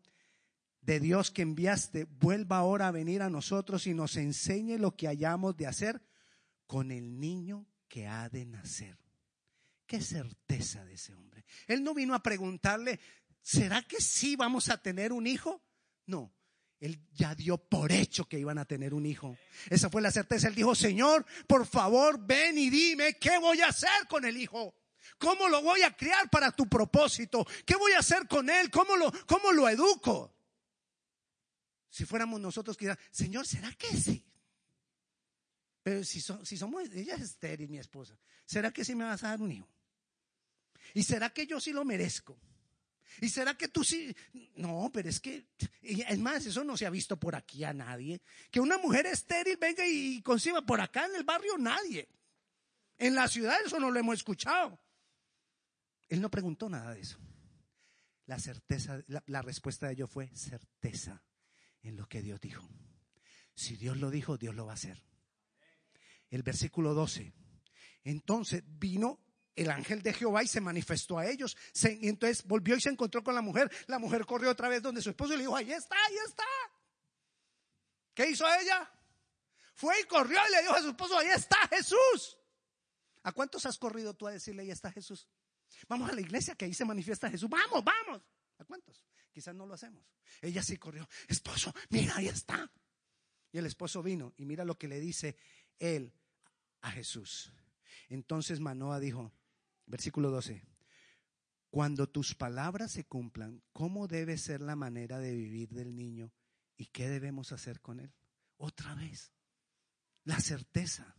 de 0.81 0.99
Dios 0.99 1.31
que 1.31 1.41
enviaste 1.41 2.05
vuelva 2.05 2.57
ahora 2.57 2.87
a 2.87 2.91
venir 2.91 3.21
a 3.21 3.29
nosotros 3.29 3.87
y 3.87 3.93
nos 3.93 4.15
enseñe 4.15 4.77
lo 4.77 4.95
que 4.95 5.07
hayamos 5.07 5.55
de 5.57 5.67
hacer 5.67 6.01
con 6.65 6.91
el 6.91 7.19
niño 7.19 7.67
que 7.87 8.07
ha 8.07 8.29
de 8.29 8.45
nacer. 8.45 8.97
Qué 9.85 10.01
certeza 10.01 10.85
de 10.85 10.93
ese 10.93 11.13
hombre. 11.15 11.45
Él 11.67 11.83
no 11.83 11.93
vino 11.93 12.13
a 12.13 12.21
preguntarle, 12.21 12.99
¿será 13.41 13.81
que 13.81 13.99
sí 13.99 14.35
vamos 14.35 14.69
a 14.69 14.81
tener 14.81 15.11
un 15.11 15.25
hijo? 15.25 15.63
No, 16.05 16.31
él 16.79 16.99
ya 17.13 17.35
dio 17.35 17.57
por 17.57 17.91
hecho 17.91 18.25
que 18.25 18.39
iban 18.39 18.57
a 18.57 18.65
tener 18.65 18.93
un 18.93 19.05
hijo. 19.05 19.37
Esa 19.69 19.89
fue 19.89 20.01
la 20.01 20.11
certeza. 20.11 20.47
Él 20.47 20.55
dijo, 20.55 20.75
Señor, 20.75 21.25
por 21.47 21.65
favor, 21.65 22.25
ven 22.25 22.57
y 22.57 22.69
dime 22.69 23.15
qué 23.15 23.37
voy 23.37 23.61
a 23.61 23.67
hacer 23.67 24.07
con 24.07 24.23
el 24.23 24.37
hijo. 24.37 24.75
¿Cómo 25.17 25.49
lo 25.49 25.61
voy 25.61 25.81
a 25.81 25.95
criar 25.95 26.29
para 26.29 26.51
tu 26.51 26.67
propósito? 26.69 27.45
¿Qué 27.65 27.75
voy 27.75 27.93
a 27.93 27.99
hacer 27.99 28.27
con 28.27 28.49
él? 28.49 28.69
¿Cómo 28.69 28.95
lo, 28.95 29.11
cómo 29.25 29.51
lo 29.51 29.67
educo? 29.67 30.35
Si 31.89 32.05
fuéramos 32.05 32.39
nosotros, 32.39 32.77
quizás, 32.77 32.97
Señor, 33.11 33.47
¿será 33.47 33.71
que 33.73 33.87
sí? 33.87 34.23
Pero 35.81 36.03
si, 36.03 36.21
somos, 36.21 36.89
ella 36.93 37.15
es 37.15 37.21
estéril, 37.21 37.69
mi 37.69 37.79
esposa, 37.79 38.17
¿será 38.45 38.71
que 38.71 38.85
sí 38.85 38.93
me 38.95 39.05
vas 39.05 39.23
a 39.23 39.29
dar 39.29 39.41
un 39.41 39.51
hijo? 39.51 39.67
¿Y 40.93 41.03
será 41.03 41.31
que 41.31 41.47
yo 41.47 41.59
sí 41.59 41.71
lo 41.71 41.85
merezco? 41.85 42.39
¿Y 43.21 43.29
será 43.29 43.57
que 43.57 43.67
tú 43.69 43.83
sí? 43.83 44.15
No, 44.55 44.91
pero 44.93 45.09
es 45.09 45.19
que, 45.19 45.47
es 45.81 46.19
más, 46.19 46.45
eso 46.45 46.63
no 46.63 46.77
se 46.77 46.85
ha 46.85 46.91
visto 46.91 47.17
por 47.17 47.35
aquí 47.35 47.63
a 47.63 47.73
nadie. 47.73 48.21
Que 48.51 48.59
una 48.59 48.77
mujer 48.77 49.07
estéril 49.07 49.57
venga 49.57 49.85
y 49.87 50.21
conciba 50.21 50.61
por 50.61 50.79
acá 50.79 51.05
en 51.05 51.15
el 51.15 51.23
barrio, 51.23 51.57
nadie. 51.57 52.07
En 52.97 53.15
la 53.15 53.27
ciudad 53.27 53.57
eso 53.65 53.79
no 53.79 53.89
lo 53.89 53.99
hemos 53.99 54.15
escuchado. 54.15 54.79
Él 56.07 56.21
no 56.21 56.29
preguntó 56.29 56.69
nada 56.69 56.93
de 56.93 57.01
eso. 57.01 57.17
La 58.25 58.37
certeza, 58.37 59.01
la, 59.07 59.23
la 59.25 59.41
respuesta 59.41 59.87
de 59.87 59.93
ellos 59.93 60.09
fue 60.09 60.29
certeza 60.35 61.23
en 61.83 61.95
lo 61.95 62.07
que 62.07 62.21
Dios 62.21 62.39
dijo. 62.41 62.67
Si 63.55 63.75
Dios 63.75 63.97
lo 63.97 64.09
dijo, 64.09 64.37
Dios 64.37 64.55
lo 64.55 64.65
va 64.65 64.73
a 64.73 64.75
hacer. 64.75 65.03
El 66.29 66.43
versículo 66.43 66.93
12. 66.93 67.33
Entonces 68.03 68.63
vino 68.65 69.19
el 69.55 69.71
ángel 69.71 70.01
de 70.01 70.13
Jehová 70.13 70.43
y 70.43 70.47
se 70.47 70.61
manifestó 70.61 71.17
a 71.17 71.27
ellos. 71.27 71.57
y 71.83 72.07
entonces 72.07 72.45
volvió 72.45 72.75
y 72.75 72.81
se 72.81 72.89
encontró 72.89 73.23
con 73.23 73.35
la 73.35 73.41
mujer. 73.41 73.69
La 73.87 73.99
mujer 73.99 74.25
corrió 74.25 74.49
otra 74.51 74.69
vez 74.69 74.81
donde 74.81 75.01
su 75.01 75.09
esposo 75.09 75.33
y 75.33 75.37
le 75.37 75.43
dijo, 75.43 75.55
ahí 75.55 75.71
está, 75.71 75.95
ahí 76.07 76.15
está. 76.25 76.45
¿Qué 78.13 78.29
hizo 78.29 78.45
ella? 78.47 78.89
Fue 79.73 79.99
y 79.99 80.03
corrió 80.03 80.39
y 80.47 80.51
le 80.51 80.61
dijo 80.61 80.73
a 80.73 80.81
su 80.81 80.89
esposo, 80.89 81.17
ahí 81.17 81.27
está 81.27 81.57
Jesús. 81.69 82.37
¿A 83.23 83.31
cuántos 83.31 83.65
has 83.65 83.77
corrido 83.77 84.13
tú 84.13 84.27
a 84.27 84.31
decirle, 84.31 84.63
ahí 84.63 84.71
está 84.71 84.91
Jesús? 84.91 85.27
Vamos 85.87 86.09
a 86.09 86.13
la 86.13 86.21
iglesia 86.21 86.55
que 86.55 86.65
ahí 86.65 86.73
se 86.73 86.85
manifiesta 86.85 87.29
Jesús. 87.29 87.49
Vamos, 87.49 87.83
vamos. 87.83 88.21
¿A 88.57 88.65
cuántos? 88.65 89.05
Quizás 89.39 89.55
no 89.55 89.65
lo 89.65 89.73
hacemos. 89.73 90.03
Ella 90.41 90.61
sí 90.61 90.75
corrió. 90.75 91.07
Esposo, 91.29 91.73
mira, 91.91 92.17
ahí 92.17 92.27
está. 92.27 92.69
Y 93.53 93.57
el 93.57 93.67
esposo 93.67 94.03
vino 94.03 94.33
y 94.35 94.43
mira 94.43 94.65
lo 94.65 94.77
que 94.77 94.89
le 94.89 94.99
dice 94.99 95.37
él 95.79 96.11
a 96.81 96.91
Jesús. 96.91 97.49
Entonces 98.09 98.59
Manoa 98.59 98.99
dijo, 98.99 99.31
Versículo 99.85 100.29
12. 100.29 100.61
Cuando 101.69 102.09
tus 102.09 102.35
palabras 102.35 102.91
se 102.91 103.05
cumplan, 103.05 103.63
¿cómo 103.71 104.09
debe 104.09 104.37
ser 104.37 104.59
la 104.59 104.75
manera 104.75 105.19
de 105.19 105.33
vivir 105.33 105.69
del 105.69 105.95
niño 105.95 106.33
y 106.75 106.87
qué 106.87 107.07
debemos 107.07 107.53
hacer 107.53 107.79
con 107.79 108.01
él? 108.01 108.13
Otra 108.57 108.93
vez, 108.95 109.31
la 110.25 110.41
certeza. 110.41 111.15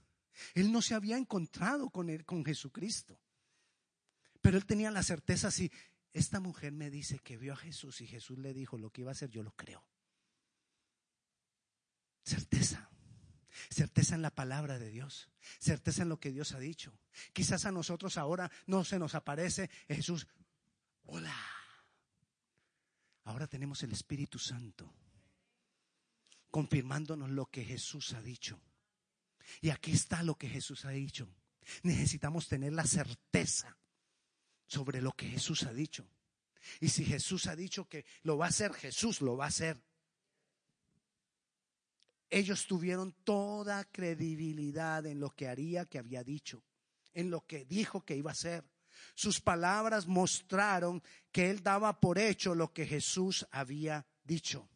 Él 0.52 0.70
no 0.72 0.82
se 0.82 0.94
había 0.94 1.16
encontrado 1.16 1.88
con, 1.88 2.10
él, 2.10 2.26
con 2.26 2.44
Jesucristo, 2.44 3.18
pero 4.42 4.58
él 4.58 4.66
tenía 4.66 4.90
la 4.90 5.02
certeza, 5.02 5.50
si 5.50 5.72
esta 6.12 6.40
mujer 6.40 6.72
me 6.72 6.90
dice 6.90 7.18
que 7.20 7.36
vio 7.36 7.52
a 7.52 7.56
Jesús 7.56 8.00
y 8.00 8.06
Jesús 8.06 8.38
le 8.38 8.52
dijo 8.52 8.78
lo 8.78 8.90
que 8.90 9.02
iba 9.02 9.10
a 9.10 9.12
hacer, 9.12 9.30
yo 9.30 9.42
lo 9.42 9.52
creo. 9.52 9.84
Certeza. 12.24 12.90
Certeza 13.70 14.14
en 14.14 14.22
la 14.22 14.34
palabra 14.34 14.78
de 14.78 14.90
Dios. 14.90 15.30
Certeza 15.58 16.02
en 16.02 16.08
lo 16.08 16.18
que 16.18 16.32
Dios 16.32 16.52
ha 16.52 16.58
dicho. 16.58 16.98
Quizás 17.32 17.64
a 17.64 17.72
nosotros 17.72 18.16
ahora 18.18 18.50
no 18.66 18.84
se 18.84 18.98
nos 18.98 19.14
aparece 19.14 19.70
Jesús. 19.88 20.26
Hola. 21.04 21.36
Ahora 23.24 23.46
tenemos 23.46 23.82
el 23.82 23.92
Espíritu 23.92 24.38
Santo 24.38 24.92
confirmándonos 26.50 27.30
lo 27.30 27.46
que 27.46 27.64
Jesús 27.64 28.12
ha 28.14 28.22
dicho. 28.22 28.60
Y 29.60 29.70
aquí 29.70 29.92
está 29.92 30.22
lo 30.22 30.36
que 30.36 30.48
Jesús 30.48 30.84
ha 30.84 30.90
dicho. 30.90 31.28
Necesitamos 31.82 32.48
tener 32.48 32.72
la 32.72 32.84
certeza 32.84 33.76
sobre 34.70 35.02
lo 35.02 35.12
que 35.12 35.28
Jesús 35.28 35.64
ha 35.64 35.72
dicho. 35.72 36.06
Y 36.80 36.88
si 36.88 37.04
Jesús 37.04 37.46
ha 37.46 37.56
dicho 37.56 37.88
que 37.88 38.06
lo 38.22 38.38
va 38.38 38.46
a 38.46 38.48
hacer, 38.48 38.72
Jesús 38.72 39.20
lo 39.20 39.36
va 39.36 39.46
a 39.46 39.48
hacer 39.48 39.82
ellos 42.30 42.66
tuvieron 42.66 43.12
toda 43.24 43.84
credibilidad 43.84 45.04
en 45.04 45.20
lo 45.20 45.30
que 45.30 45.48
haría, 45.48 45.84
que 45.84 45.98
había 45.98 46.22
dicho, 46.22 46.64
en 47.12 47.30
lo 47.30 47.44
que 47.44 47.64
dijo 47.64 48.04
que 48.04 48.16
iba 48.16 48.30
a 48.30 48.32
hacer. 48.32 48.64
Sus 49.14 49.40
palabras 49.40 50.06
mostraron 50.06 51.02
que 51.32 51.50
él 51.50 51.62
daba 51.62 52.00
por 52.00 52.18
hecho 52.18 52.54
lo 52.54 52.72
que 52.72 52.86
Jesús 52.86 53.46
había 53.50 54.06
dicho. 54.22 54.68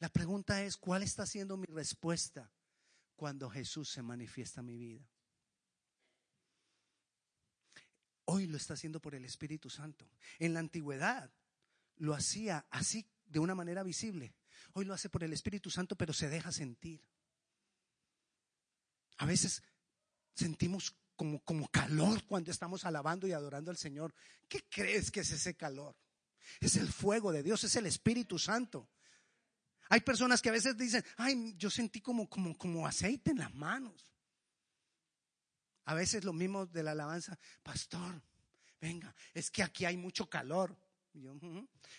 La 0.00 0.08
pregunta 0.08 0.62
es, 0.62 0.76
¿cuál 0.76 1.02
está 1.02 1.24
siendo 1.24 1.56
mi 1.56 1.66
respuesta 1.66 2.50
cuando 3.14 3.48
Jesús 3.48 3.90
se 3.90 4.02
manifiesta 4.02 4.60
en 4.60 4.66
mi 4.66 4.76
vida? 4.76 5.08
Hoy 8.26 8.46
lo 8.46 8.56
está 8.56 8.74
haciendo 8.74 9.00
por 9.00 9.14
el 9.14 9.24
Espíritu 9.24 9.70
Santo. 9.70 10.08
En 10.38 10.54
la 10.54 10.60
antigüedad 10.60 11.30
lo 11.96 12.14
hacía 12.14 12.66
así 12.70 13.06
de 13.26 13.38
una 13.38 13.54
manera 13.54 13.82
visible. 13.82 14.34
Hoy 14.72 14.84
lo 14.84 14.94
hace 14.94 15.08
por 15.08 15.24
el 15.24 15.32
Espíritu 15.32 15.70
Santo, 15.70 15.96
pero 15.96 16.12
se 16.12 16.28
deja 16.28 16.52
sentir. 16.52 17.00
A 19.18 19.26
veces 19.26 19.62
sentimos 20.34 20.94
como, 21.14 21.42
como 21.44 21.68
calor 21.68 22.24
cuando 22.26 22.50
estamos 22.50 22.84
alabando 22.84 23.26
y 23.26 23.32
adorando 23.32 23.70
al 23.70 23.76
Señor. 23.76 24.14
¿Qué 24.48 24.64
crees 24.68 25.10
que 25.10 25.20
es 25.20 25.30
ese 25.30 25.56
calor? 25.56 25.96
Es 26.60 26.76
el 26.76 26.92
fuego 26.92 27.32
de 27.32 27.42
Dios, 27.42 27.64
es 27.64 27.76
el 27.76 27.86
Espíritu 27.86 28.38
Santo. 28.38 28.88
Hay 29.88 30.00
personas 30.00 30.42
que 30.42 30.48
a 30.48 30.52
veces 30.52 30.76
dicen, 30.76 31.04
ay, 31.16 31.54
yo 31.56 31.70
sentí 31.70 32.00
como, 32.00 32.28
como, 32.28 32.56
como 32.58 32.86
aceite 32.86 33.30
en 33.30 33.38
las 33.38 33.54
manos. 33.54 34.15
A 35.86 35.94
veces 35.94 36.24
lo 36.24 36.32
mismo 36.32 36.66
de 36.66 36.82
la 36.82 36.92
alabanza, 36.92 37.38
pastor, 37.62 38.20
venga, 38.80 39.14
es 39.32 39.50
que 39.50 39.62
aquí 39.62 39.84
hay 39.84 39.96
mucho 39.96 40.28
calor. 40.28 40.76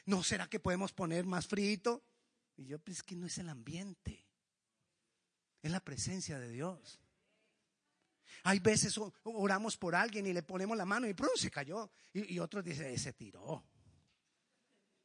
¿No 0.06 0.24
será 0.24 0.48
que 0.48 0.60
podemos 0.60 0.94
poner 0.94 1.26
más 1.26 1.48
frito? 1.48 2.04
Y 2.58 2.66
yo, 2.66 2.80
pues 2.80 3.02
que 3.02 3.16
no 3.16 3.26
es 3.26 3.38
el 3.38 3.50
ambiente, 3.50 4.26
es 5.62 5.72
la 5.72 5.80
presencia 5.80 6.38
de 6.38 6.50
Dios. 6.50 7.00
Hay 8.44 8.60
veces 8.60 9.00
oramos 9.24 9.78
por 9.78 9.96
alguien 9.96 10.28
y 10.28 10.34
le 10.34 10.44
ponemos 10.44 10.78
la 10.78 10.86
mano 10.86 11.08
y 11.08 11.14
pronto 11.14 11.38
se 11.38 11.50
cayó. 11.50 11.90
Y, 12.14 12.40
otros 12.40 12.64
dicen, 12.64 12.98
se 12.98 13.14
tiró. 13.14 13.64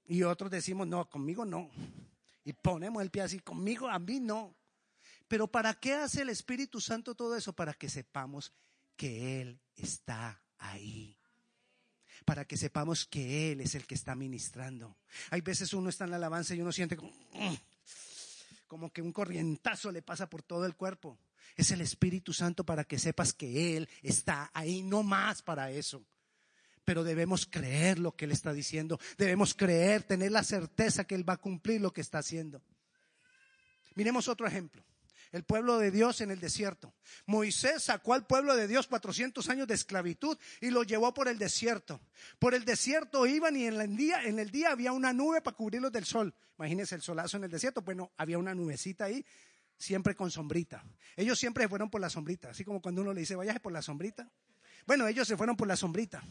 Y 0.06 0.22
otros 0.24 0.50
decimos, 0.50 0.86
no, 0.86 1.08
conmigo 1.08 1.44
no. 1.44 1.70
Y 2.44 2.52
ponemos 2.52 3.02
el 3.02 3.10
pie 3.10 3.22
así, 3.22 3.40
conmigo, 3.40 3.88
a 3.88 3.98
mí 3.98 4.18
no. 4.18 4.56
Pero 5.28 5.46
¿para 5.46 5.74
qué 5.74 5.94
hace 5.94 6.22
el 6.22 6.28
Espíritu 6.28 6.80
Santo 6.80 7.14
todo 7.14 7.36
eso? 7.36 7.52
Para 7.52 7.74
que 7.74 7.88
sepamos 7.88 8.52
que 8.96 9.40
Él 9.40 9.60
está 9.76 10.42
ahí 10.58 11.16
para 12.24 12.44
que 12.44 12.56
sepamos 12.56 13.06
que 13.06 13.52
Él 13.52 13.60
es 13.60 13.74
el 13.74 13.86
que 13.86 13.94
está 13.94 14.14
ministrando. 14.14 14.96
Hay 15.30 15.40
veces 15.40 15.72
uno 15.72 15.88
está 15.88 16.04
en 16.04 16.10
la 16.10 16.16
alabanza 16.16 16.54
y 16.54 16.60
uno 16.60 16.72
siente 16.72 16.96
como, 16.96 17.12
como 18.66 18.92
que 18.92 19.02
un 19.02 19.12
corrientazo 19.12 19.90
le 19.92 20.02
pasa 20.02 20.28
por 20.28 20.42
todo 20.42 20.66
el 20.66 20.76
cuerpo. 20.76 21.18
Es 21.56 21.70
el 21.70 21.80
Espíritu 21.80 22.32
Santo 22.32 22.64
para 22.64 22.84
que 22.84 22.98
sepas 22.98 23.32
que 23.32 23.76
Él 23.76 23.88
está 24.02 24.50
ahí, 24.54 24.82
no 24.82 25.02
más 25.02 25.42
para 25.42 25.70
eso. 25.70 26.04
Pero 26.84 27.04
debemos 27.04 27.46
creer 27.46 27.98
lo 27.98 28.16
que 28.16 28.24
Él 28.24 28.32
está 28.32 28.52
diciendo. 28.52 28.98
Debemos 29.16 29.54
creer, 29.54 30.02
tener 30.02 30.32
la 30.32 30.42
certeza 30.42 31.04
que 31.04 31.14
Él 31.14 31.28
va 31.28 31.34
a 31.34 31.40
cumplir 31.40 31.80
lo 31.80 31.92
que 31.92 32.00
está 32.00 32.18
haciendo. 32.18 32.62
Miremos 33.94 34.28
otro 34.28 34.46
ejemplo. 34.46 34.82
El 35.32 35.44
pueblo 35.44 35.78
de 35.78 35.90
Dios 35.90 36.20
en 36.20 36.30
el 36.30 36.40
desierto. 36.40 36.94
Moisés 37.24 37.84
sacó 37.84 38.12
al 38.12 38.26
pueblo 38.26 38.54
de 38.54 38.68
Dios 38.68 38.86
400 38.86 39.48
años 39.48 39.66
de 39.66 39.74
esclavitud 39.74 40.36
y 40.60 40.70
lo 40.70 40.82
llevó 40.82 41.14
por 41.14 41.26
el 41.26 41.38
desierto. 41.38 42.02
Por 42.38 42.54
el 42.54 42.66
desierto 42.66 43.26
iban 43.26 43.56
y 43.56 43.64
en 43.64 43.80
el 43.80 44.50
día, 44.50 44.70
había 44.70 44.92
una 44.92 45.14
nube 45.14 45.40
para 45.40 45.56
cubrirlos 45.56 45.90
del 45.90 46.04
sol. 46.04 46.34
Imagínense 46.58 46.94
el 46.94 47.00
solazo 47.00 47.38
en 47.38 47.44
el 47.44 47.50
desierto. 47.50 47.80
Bueno, 47.80 48.12
había 48.18 48.36
una 48.36 48.54
nubecita 48.54 49.06
ahí, 49.06 49.24
siempre 49.78 50.14
con 50.14 50.30
sombrita. 50.30 50.84
Ellos 51.16 51.38
siempre 51.38 51.66
fueron 51.66 51.88
por 51.88 52.02
la 52.02 52.10
sombrita. 52.10 52.50
Así 52.50 52.62
como 52.62 52.82
cuando 52.82 53.00
uno 53.00 53.14
le 53.14 53.20
dice, 53.20 53.34
vaya 53.34 53.54
por 53.54 53.72
la 53.72 53.80
sombrita. 53.80 54.30
Bueno, 54.86 55.06
ellos 55.06 55.26
se 55.26 55.38
fueron 55.38 55.56
por 55.56 55.66
la 55.66 55.76
sombrita. 55.76 56.22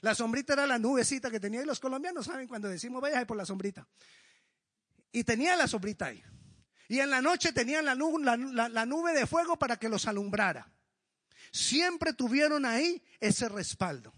La 0.00 0.14
sombrita 0.14 0.54
era 0.54 0.66
la 0.66 0.78
nubecita 0.78 1.30
que 1.30 1.40
tenía 1.40 1.60
y 1.60 1.66
los 1.66 1.78
colombinos 1.78 2.24
saben 2.24 2.48
cuando 2.48 2.68
decimos 2.68 3.02
vaya 3.02 3.26
por 3.26 3.36
la 3.36 3.44
sombrita. 3.44 3.86
Y 5.12 5.24
tenía 5.24 5.56
la 5.56 5.68
sombrita 5.68 6.06
ahí. 6.06 6.22
Y 6.88 7.00
en 7.00 7.10
la 7.10 7.20
noche 7.20 7.52
tenían 7.52 7.84
la 7.84 7.94
nube, 7.94 9.12
de 9.12 9.26
fuego 9.26 9.58
para 9.58 9.76
que 9.76 9.88
los 9.88 10.06
alumbrara. 10.06 10.70
Siempre 11.52 12.12
tuvieron 12.12 12.64
ahí 12.64 13.02
ese 13.20 13.48
respaldo. 13.48 14.14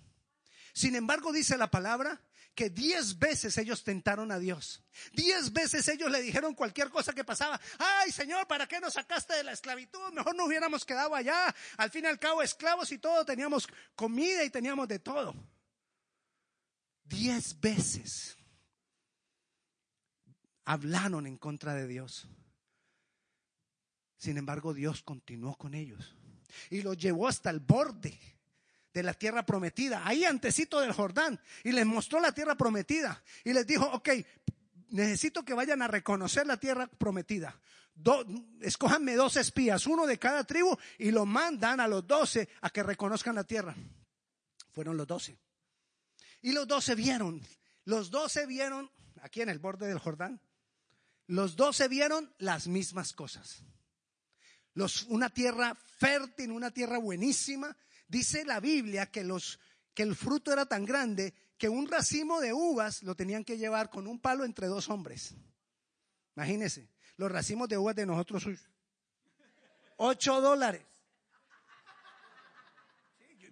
Sin 0.73 0.95
embargo, 0.95 1.33
dice 1.33 1.57
la 1.57 1.71
palabra 1.71 2.21
que 2.55 2.71
diez 2.71 3.19
veces 3.19 3.57
ellos 3.57 3.85
tentaron 3.85 4.33
a 4.33 4.39
Dios. 4.39 4.83
Diez 5.13 5.53
veces 5.53 5.87
ellos 5.87 6.11
le 6.11 6.21
dijeron 6.21 6.55
cualquier 6.55 6.91
cosa 6.91 7.13
que 7.13 7.23
pasaba. 7.23 7.61
Ay, 7.79 8.11
Señor, 8.11 8.49
¿para 8.49 8.67
qué 8.67 8.81
nos 8.81 8.95
sacaste 8.95 9.35
de 9.35 9.45
la 9.45 9.53
esclavitud? 9.53 10.13
Mejor 10.13 10.35
no 10.35 10.45
hubiéramos 10.45 10.85
quedado 10.85 11.15
allá. 11.15 11.55
Al 11.77 11.91
fin 11.91 12.05
y 12.05 12.09
al 12.09 12.19
cabo, 12.19 12.43
esclavos 12.43 12.91
y 12.91 12.99
todo, 12.99 13.25
teníamos 13.25 13.69
comida 13.95 14.43
y 14.43 14.51
teníamos 14.51 14.89
de 14.89 14.99
todo. 14.99 15.35
Diez 17.05 17.59
veces 17.61 18.37
hablaron 20.65 21.27
en 21.27 21.39
contra 21.39 21.75
de 21.75 21.87
Dios. 21.87 22.27
Sin 24.19 24.37
embargo, 24.37 24.75
Dios 24.75 25.03
continuó 25.03 25.57
con 25.57 25.75
ellos 25.75 26.15
y 26.71 26.83
los 26.83 26.99
llevó 26.99 27.29
hasta 27.29 27.51
el 27.51 27.61
borde 27.61 28.19
de 28.93 29.03
la 29.03 29.15
tierra 29.15 29.47
prometida, 29.47 30.07
ahí 30.07 30.25
antecito 30.25 30.81
del 30.81 30.93
Jordán, 30.93 31.41
y 31.63 31.71
les 31.71 31.87
mostró 31.87 32.21
la 32.21 32.33
tierra 32.33 32.57
prometida 32.57 33.23
y 33.45 33.53
les 33.53 33.65
dijo, 33.65 33.87
ok, 33.87 34.09
necesito 34.89 35.45
que 35.45 35.55
vayan 35.55 35.83
a 35.83 35.89
reconocer 35.89 36.47
la 36.47 36.57
tierra 36.57 36.89
prometida. 36.89 37.61
escójanme 38.61 39.15
dos 39.15 39.37
espías, 39.37 39.87
uno 39.87 40.05
de 40.05 40.19
cada 40.19 40.43
tribu, 40.43 40.77
y 40.99 41.13
lo 41.13 41.25
mandan 41.25 41.79
a 41.79 41.87
los 41.87 42.05
doce 42.05 42.49
a 42.63 42.71
que 42.71 42.83
reconozcan 42.83 43.37
la 43.37 43.45
tierra. 43.45 43.77
Fueron 44.73 44.97
los 44.97 45.07
doce. 45.07 45.39
Y 46.43 46.53
los 46.53 46.67
doce 46.67 46.97
vieron, 46.97 47.41
los 47.85 48.11
doce 48.11 48.47
vieron, 48.47 48.91
aquí 49.23 49.43
en 49.43 49.49
el 49.49 49.61
borde 49.61 49.87
del 49.87 49.99
Jordán, 49.99 50.41
los 51.29 51.55
doce 51.55 51.87
vieron 51.87 52.33
las 52.39 52.67
mismas 52.67 53.13
cosas 53.13 53.63
una 55.09 55.31
tierra 55.31 55.75
fértil, 55.75 56.51
una 56.51 56.71
tierra 56.71 56.99
buenísima. 56.99 57.77
Dice 58.07 58.45
la 58.45 58.61
Biblia 58.61 59.07
que, 59.07 59.25
los, 59.25 59.59
que 59.95 60.03
el 60.03 60.15
fruto 60.15 60.53
era 60.53 60.67
tan 60.67 60.85
grande 60.85 61.35
que 61.57 61.69
un 61.69 61.89
racimo 61.89 62.41
de 62.41 62.53
uvas 62.53 63.03
lo 63.03 63.15
tenían 63.15 63.45
que 63.45 63.59
llevar 63.59 63.91
con 63.91 64.07
un 64.07 64.21
palo 64.21 64.45
entre 64.45 64.69
dos 64.69 64.89
hombres. 64.89 65.35
Imagínense, 66.37 66.89
los 67.17 67.31
racimos 67.31 67.69
de 67.69 67.77
uvas 67.77 67.97
de 67.97 68.07
nosotros 68.07 68.47
ocho 69.97 70.41
dólares. 70.41 70.83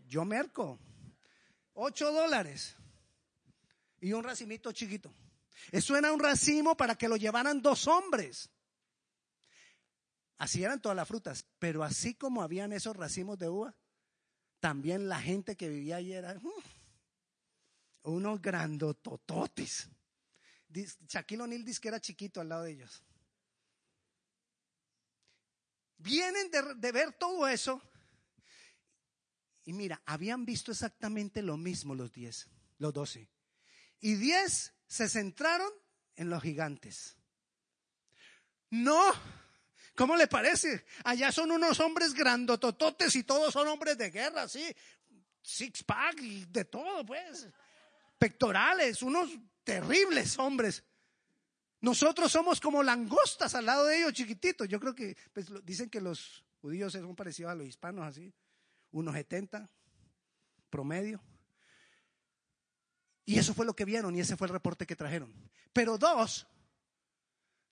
Yo 0.06 0.24
merco. 0.24 0.78
Ocho 1.74 2.12
dólares. 2.12 2.76
Y 4.00 4.12
un 4.12 4.22
racimito 4.22 4.72
chiquito. 4.72 5.12
Eso 5.72 5.96
era 5.96 6.12
un 6.12 6.20
racimo 6.20 6.76
para 6.76 6.94
que 6.94 7.08
lo 7.08 7.16
llevaran 7.16 7.60
dos 7.60 7.88
hombres. 7.88 8.50
Así 10.38 10.62
eran 10.62 10.80
todas 10.80 10.96
las 10.96 11.08
frutas, 11.08 11.46
pero 11.58 11.82
así 11.82 12.14
como 12.14 12.42
habían 12.42 12.72
esos 12.72 12.96
racimos 12.96 13.38
de 13.38 13.48
uva, 13.48 13.74
también 14.60 15.08
la 15.08 15.20
gente 15.20 15.56
que 15.56 15.68
vivía 15.68 15.96
allí 15.96 16.12
era 16.12 16.36
uh, 16.36 16.62
unos 18.02 18.40
grandotototes. 18.40 19.88
Shaquille 21.08 21.42
O'Neal 21.42 21.64
dice 21.64 21.80
que 21.80 21.88
era 21.88 22.00
chiquito 22.00 22.40
al 22.40 22.48
lado 22.48 22.64
de 22.64 22.72
ellos. 22.72 23.02
Vienen 25.98 26.50
de 26.50 26.92
ver 26.92 27.14
todo 27.14 27.48
eso 27.48 27.80
y 29.66 29.72
mira, 29.72 30.00
habían 30.06 30.46
visto 30.46 30.70
exactamente 30.70 31.42
lo 31.42 31.56
mismo 31.56 31.96
los 31.96 32.12
diez, 32.12 32.48
los 32.78 32.94
doce. 32.94 33.28
Y 34.00 34.14
diez 34.14 34.72
se 34.86 35.08
centraron 35.08 35.70
en 36.14 36.30
los 36.30 36.40
gigantes. 36.40 37.16
No 38.70 39.12
¿Cómo 39.96 40.14
le 40.14 40.28
parece? 40.28 40.84
Allá 41.04 41.32
son 41.32 41.50
unos 41.50 41.80
hombres 41.80 42.12
grandotototes 42.12 43.16
y 43.16 43.24
todos 43.24 43.52
son 43.52 43.66
hombres 43.68 43.96
de 43.96 44.10
guerra, 44.10 44.46
sí. 44.46 44.64
Six 45.40 45.82
pack 45.84 46.20
y 46.20 46.44
de 46.44 46.66
todo, 46.66 47.04
pues. 47.04 47.48
Pectorales, 48.18 49.02
unos 49.02 49.30
terribles 49.64 50.38
hombres. 50.38 50.84
Nosotros 51.80 52.30
somos 52.30 52.60
como 52.60 52.82
langostas 52.82 53.54
al 53.54 53.64
lado 53.64 53.86
de 53.86 53.98
ellos, 53.98 54.12
chiquititos. 54.12 54.68
Yo 54.68 54.78
creo 54.78 54.94
que 54.94 55.16
pues, 55.32 55.46
dicen 55.64 55.88
que 55.88 56.00
los 56.00 56.44
judíos 56.60 56.92
son 56.92 57.16
parecidos 57.16 57.52
a 57.52 57.54
los 57.54 57.66
hispanos, 57.66 58.06
así. 58.06 58.34
Unos 58.90 59.14
70 59.14 59.70
promedio. 60.68 61.22
Y 63.24 63.38
eso 63.38 63.54
fue 63.54 63.64
lo 63.64 63.74
que 63.74 63.86
vieron 63.86 64.14
y 64.14 64.20
ese 64.20 64.36
fue 64.36 64.46
el 64.46 64.52
reporte 64.52 64.86
que 64.86 64.94
trajeron. 64.94 65.32
Pero 65.72 65.96
dos 65.96 66.46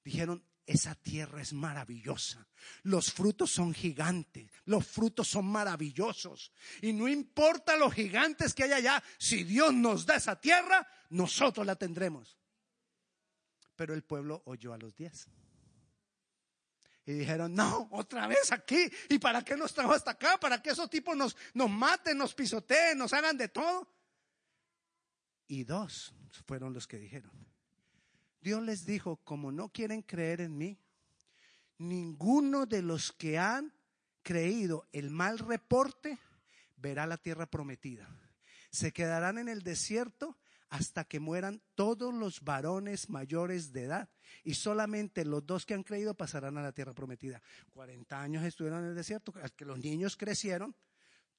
dijeron, 0.04 0.42
esa 0.66 0.94
tierra 0.94 1.42
es 1.42 1.52
maravillosa. 1.52 2.46
Los 2.82 3.12
frutos 3.12 3.50
son 3.50 3.74
gigantes. 3.74 4.50
Los 4.64 4.86
frutos 4.86 5.28
son 5.28 5.46
maravillosos. 5.46 6.52
Y 6.80 6.92
no 6.92 7.06
importa 7.08 7.76
los 7.76 7.92
gigantes 7.92 8.54
que 8.54 8.64
haya 8.64 8.76
allá, 8.76 9.04
si 9.18 9.44
Dios 9.44 9.74
nos 9.74 10.06
da 10.06 10.16
esa 10.16 10.40
tierra, 10.40 10.86
nosotros 11.10 11.66
la 11.66 11.76
tendremos. 11.76 12.38
Pero 13.76 13.92
el 13.92 14.04
pueblo 14.04 14.42
oyó 14.46 14.72
a 14.72 14.78
los 14.78 14.94
diez. 14.94 15.28
Y 17.06 17.12
dijeron, 17.12 17.54
no, 17.54 17.88
otra 17.92 18.26
vez 18.26 18.50
aquí. 18.50 18.90
¿Y 19.10 19.18
para 19.18 19.44
qué 19.44 19.56
nos 19.56 19.74
trajo 19.74 19.92
hasta 19.92 20.12
acá? 20.12 20.38
¿Para 20.40 20.62
que 20.62 20.70
esos 20.70 20.88
tipos 20.88 21.14
nos, 21.14 21.36
nos 21.52 21.68
maten, 21.68 22.16
nos 22.16 22.34
pisoteen, 22.34 22.96
nos 22.96 23.12
hagan 23.12 23.36
de 23.36 23.48
todo? 23.48 23.92
Y 25.46 25.64
dos 25.64 26.14
fueron 26.46 26.72
los 26.72 26.86
que 26.86 26.98
dijeron, 26.98 27.46
Dios 28.44 28.62
les 28.62 28.84
dijo, 28.84 29.16
como 29.24 29.50
no 29.50 29.70
quieren 29.70 30.02
creer 30.02 30.42
en 30.42 30.58
mí, 30.58 30.78
ninguno 31.78 32.66
de 32.66 32.82
los 32.82 33.10
que 33.10 33.38
han 33.38 33.72
creído 34.22 34.86
el 34.92 35.08
mal 35.08 35.38
reporte 35.38 36.18
verá 36.76 37.06
la 37.06 37.16
tierra 37.16 37.46
prometida. 37.46 38.06
Se 38.70 38.92
quedarán 38.92 39.38
en 39.38 39.48
el 39.48 39.62
desierto 39.62 40.36
hasta 40.68 41.04
que 41.04 41.20
mueran 41.20 41.62
todos 41.74 42.12
los 42.12 42.42
varones 42.42 43.08
mayores 43.08 43.72
de 43.72 43.84
edad. 43.84 44.10
Y 44.42 44.54
solamente 44.54 45.24
los 45.24 45.46
dos 45.46 45.64
que 45.64 45.72
han 45.72 45.82
creído 45.82 46.12
pasarán 46.14 46.58
a 46.58 46.62
la 46.62 46.72
tierra 46.72 46.92
prometida. 46.92 47.40
40 47.70 48.20
años 48.20 48.44
estuvieron 48.44 48.80
en 48.80 48.90
el 48.90 48.94
desierto, 48.94 49.32
que 49.56 49.64
los 49.64 49.78
niños 49.78 50.18
crecieron, 50.18 50.76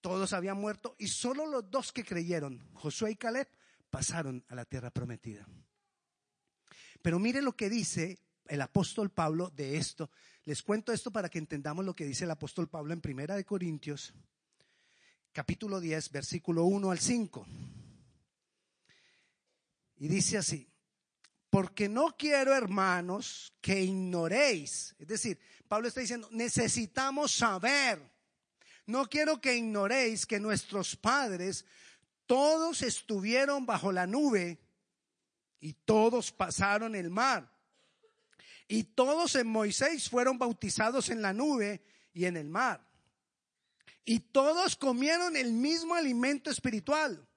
todos 0.01 0.33
habían 0.33 0.57
muerto 0.57 0.95
y 0.97 1.07
solo 1.09 1.45
los 1.45 1.69
dos 1.69 1.91
que 1.91 2.03
creyeron, 2.03 2.67
Josué 2.73 3.11
y 3.11 3.15
Caleb, 3.15 3.47
pasaron 3.91 4.43
a 4.47 4.55
la 4.55 4.65
tierra 4.65 4.89
prometida. 4.89 5.45
Pero 7.05 7.19
mire 7.19 7.39
lo 7.43 7.55
que 7.55 7.69
dice 7.69 8.17
el 8.47 8.59
apóstol 8.63 9.11
Pablo 9.11 9.51
de 9.51 9.77
esto. 9.77 10.09
Les 10.45 10.63
cuento 10.63 10.91
esto 10.91 11.11
para 11.11 11.29
que 11.29 11.37
entendamos 11.37 11.85
lo 11.85 11.95
que 11.95 12.03
dice 12.03 12.23
el 12.23 12.31
apóstol 12.31 12.67
Pablo 12.67 12.93
en 12.93 13.01
Primera 13.01 13.35
de 13.35 13.45
Corintios, 13.45 14.11
capítulo 15.31 15.79
10, 15.79 16.09
versículo 16.09 16.63
1 16.63 16.89
al 16.89 16.97
5. 16.97 17.45
Y 19.97 20.07
dice 20.07 20.39
así, 20.39 20.67
porque 21.51 21.87
no 21.87 22.17
quiero, 22.17 22.55
hermanos, 22.55 23.53
que 23.61 23.83
ignoréis. 23.83 24.95
Es 24.97 25.07
decir, 25.07 25.39
Pablo 25.67 25.89
está 25.89 26.01
diciendo, 26.01 26.27
necesitamos 26.31 27.33
saber. 27.33 28.01
No 28.87 29.05
quiero 29.05 29.39
que 29.39 29.55
ignoréis 29.55 30.25
que 30.25 30.39
nuestros 30.39 30.95
padres 30.95 31.65
todos 32.25 32.81
estuvieron 32.81 33.67
bajo 33.67 33.91
la 33.91 34.07
nube 34.07 34.64
y 35.59 35.73
todos 35.73 36.31
pasaron 36.31 36.95
el 36.95 37.09
mar. 37.09 37.51
Y 38.67 38.83
todos 38.83 39.35
en 39.35 39.47
Moisés 39.47 40.09
fueron 40.09 40.37
bautizados 40.37 41.09
en 41.09 41.21
la 41.21 41.33
nube 41.33 41.83
y 42.13 42.25
en 42.25 42.37
el 42.37 42.49
mar. 42.49 42.85
Y 44.05 44.19
todos 44.19 44.75
comieron 44.75 45.35
el 45.35 45.53
mismo 45.53 45.95
alimento 45.95 46.49
espiritual. 46.49 47.27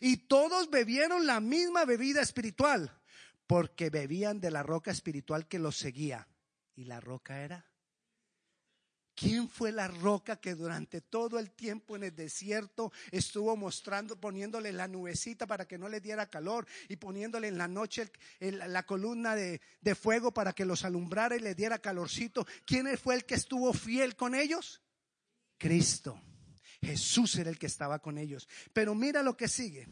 Y 0.00 0.16
todos 0.16 0.70
bebieron 0.70 1.26
la 1.26 1.40
misma 1.40 1.84
bebida 1.84 2.20
espiritual, 2.20 2.98
porque 3.46 3.90
bebían 3.90 4.40
de 4.40 4.50
la 4.50 4.62
roca 4.62 4.90
espiritual 4.90 5.46
que 5.46 5.58
los 5.58 5.76
seguía. 5.76 6.28
Y 6.74 6.84
la 6.84 7.00
roca 7.00 7.42
era 7.42 7.64
¿Quién 9.14 9.48
fue 9.48 9.70
la 9.70 9.86
roca 9.86 10.40
que 10.40 10.56
durante 10.56 11.00
todo 11.00 11.38
el 11.38 11.52
tiempo 11.52 11.94
en 11.94 12.02
el 12.02 12.16
desierto 12.16 12.92
estuvo 13.12 13.56
mostrando, 13.56 14.20
poniéndole 14.20 14.72
la 14.72 14.88
nubecita 14.88 15.46
para 15.46 15.68
que 15.68 15.78
no 15.78 15.88
le 15.88 16.00
diera 16.00 16.28
calor 16.28 16.66
y 16.88 16.96
poniéndole 16.96 17.46
en 17.46 17.56
la 17.56 17.68
noche 17.68 18.10
la 18.40 18.82
columna 18.84 19.36
de, 19.36 19.60
de 19.80 19.94
fuego 19.94 20.34
para 20.34 20.52
que 20.52 20.64
los 20.64 20.84
alumbrara 20.84 21.36
y 21.36 21.40
le 21.40 21.54
diera 21.54 21.78
calorcito? 21.78 22.44
¿Quién 22.64 22.98
fue 22.98 23.14
el 23.14 23.24
que 23.24 23.36
estuvo 23.36 23.72
fiel 23.72 24.16
con 24.16 24.34
ellos? 24.34 24.82
Cristo. 25.58 26.20
Jesús 26.82 27.36
era 27.36 27.50
el 27.50 27.58
que 27.58 27.66
estaba 27.66 28.00
con 28.00 28.18
ellos. 28.18 28.48
Pero 28.72 28.96
mira 28.96 29.22
lo 29.22 29.36
que 29.36 29.46
sigue. 29.46 29.86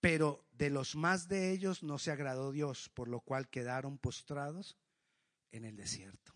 Pero 0.00 0.46
de 0.52 0.68
los 0.68 0.94
más 0.94 1.28
de 1.28 1.50
ellos 1.50 1.82
no 1.82 1.98
se 1.98 2.10
agradó 2.10 2.52
Dios, 2.52 2.90
por 2.90 3.08
lo 3.08 3.20
cual 3.20 3.48
quedaron 3.48 3.98
postrados 3.98 4.76
en 5.52 5.64
el 5.64 5.76
desierto. 5.76 6.32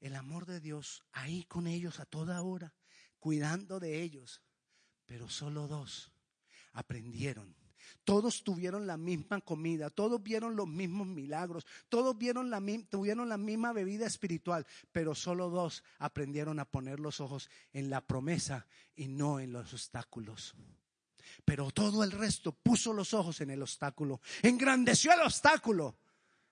El 0.00 0.16
amor 0.16 0.46
de 0.46 0.60
Dios 0.60 1.04
ahí 1.12 1.44
con 1.44 1.66
ellos 1.66 2.00
a 2.00 2.06
toda 2.06 2.42
hora, 2.42 2.74
cuidando 3.18 3.80
de 3.80 4.02
ellos. 4.02 4.42
Pero 5.06 5.28
solo 5.28 5.68
dos 5.68 6.12
aprendieron. 6.72 7.54
Todos 8.04 8.44
tuvieron 8.44 8.86
la 8.86 8.96
misma 8.96 9.40
comida, 9.40 9.90
todos 9.90 10.22
vieron 10.22 10.56
los 10.56 10.68
mismos 10.68 11.06
milagros, 11.06 11.66
todos 11.88 12.16
vieron 12.16 12.50
la, 12.50 12.62
tuvieron 12.88 13.28
la 13.28 13.36
misma 13.36 13.72
bebida 13.72 14.06
espiritual, 14.06 14.66
pero 14.92 15.14
solo 15.14 15.50
dos 15.50 15.82
aprendieron 15.98 16.60
a 16.60 16.64
poner 16.64 17.00
los 17.00 17.20
ojos 17.20 17.50
en 17.72 17.90
la 17.90 18.00
promesa 18.00 18.66
y 18.94 19.08
no 19.08 19.40
en 19.40 19.52
los 19.52 19.72
obstáculos. 19.72 20.54
Pero 21.44 21.70
todo 21.70 22.04
el 22.04 22.12
resto 22.12 22.52
puso 22.52 22.92
los 22.92 23.14
ojos 23.14 23.40
en 23.40 23.50
el 23.50 23.62
obstáculo, 23.62 24.20
engrandeció 24.42 25.12
el 25.12 25.20
obstáculo 25.20 25.96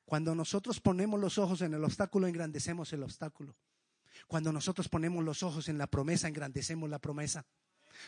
cuando 0.08 0.34
nosotros 0.34 0.80
ponemos 0.80 1.20
los 1.20 1.36
ojos 1.36 1.60
en 1.60 1.74
el 1.74 1.84
obstáculo, 1.84 2.26
engrandecemos 2.26 2.90
el 2.94 3.02
obstáculo. 3.02 3.54
Cuando 4.26 4.50
nosotros 4.50 4.88
ponemos 4.88 5.22
los 5.22 5.42
ojos 5.42 5.68
en 5.68 5.76
la 5.76 5.86
promesa, 5.86 6.28
engrandecemos 6.28 6.88
la 6.88 6.98
promesa. 6.98 7.44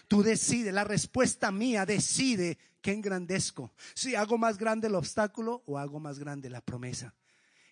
Tú 0.08 0.22
decides, 0.22 0.72
la 0.72 0.84
respuesta 0.84 1.52
mía 1.52 1.84
decide 1.84 2.56
que 2.80 2.92
engrandezco. 2.92 3.74
Si 3.92 4.14
hago 4.14 4.38
más 4.38 4.56
grande 4.56 4.86
el 4.86 4.94
obstáculo 4.94 5.62
o 5.66 5.76
hago 5.76 6.00
más 6.00 6.18
grande 6.18 6.48
la 6.48 6.62
promesa. 6.62 7.14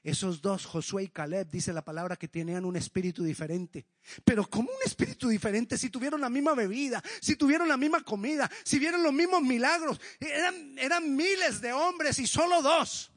Esos 0.03 0.43
dos, 0.43 0.67
Josué 0.67 1.05
y 1.05 1.09
Caleb, 1.09 1.49
dice 1.49 1.73
la 1.73 1.83
palabra 1.83 2.17
que 2.17 2.29
tenían 2.29 2.67
un 2.67 2.77
espíritu 2.77 3.25
diferente. 3.25 3.87
Pero 4.27 4.47
¿cómo 4.47 4.69
un 4.69 4.83
espíritu 4.85 5.29
diferente 5.29 5.79
si 5.79 5.89
tuvieron 5.89 6.21
la 6.21 6.29
misma 6.29 6.53
bebida, 6.53 7.03
si 7.23 7.37
tuvieron 7.37 7.67
la 7.67 7.79
misma 7.79 8.03
comida, 8.03 8.51
si 8.63 8.79
vieron 8.79 9.03
los 9.03 9.13
mismos 9.15 9.41
milagros? 9.41 9.99
Eran, 10.21 10.79
eran 10.79 11.17
miles 11.17 11.63
de 11.63 11.73
hombres 11.73 12.19
y 12.19 12.27
solo 12.27 12.61
dos 12.61 13.11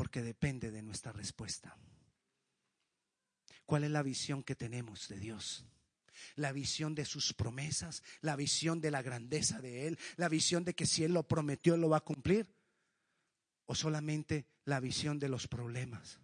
porque 0.00 0.22
depende 0.22 0.70
de 0.70 0.80
nuestra 0.80 1.12
respuesta. 1.12 1.76
¿Cuál 3.66 3.84
es 3.84 3.90
la 3.90 4.02
visión 4.02 4.42
que 4.42 4.54
tenemos 4.54 5.08
de 5.08 5.18
Dios? 5.18 5.66
La 6.36 6.52
visión 6.52 6.94
de 6.94 7.04
sus 7.04 7.34
promesas, 7.34 8.02
la 8.22 8.34
visión 8.34 8.80
de 8.80 8.90
la 8.90 9.02
grandeza 9.02 9.60
de 9.60 9.86
Él, 9.86 9.98
la 10.16 10.30
visión 10.30 10.64
de 10.64 10.72
que 10.72 10.86
si 10.86 11.04
Él 11.04 11.12
lo 11.12 11.28
prometió, 11.28 11.76
lo 11.76 11.90
va 11.90 11.98
a 11.98 12.00
cumplir. 12.00 12.48
O 13.66 13.74
solamente 13.74 14.46
la 14.64 14.80
visión 14.80 15.18
de 15.18 15.28
los 15.28 15.46
problemas. 15.46 16.18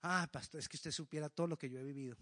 Ah, 0.00 0.26
pastor, 0.32 0.60
es 0.60 0.66
que 0.66 0.78
usted 0.78 0.90
supiera 0.90 1.28
todo 1.28 1.48
lo 1.48 1.58
que 1.58 1.68
yo 1.68 1.78
he 1.80 1.84
vivido. 1.84 2.16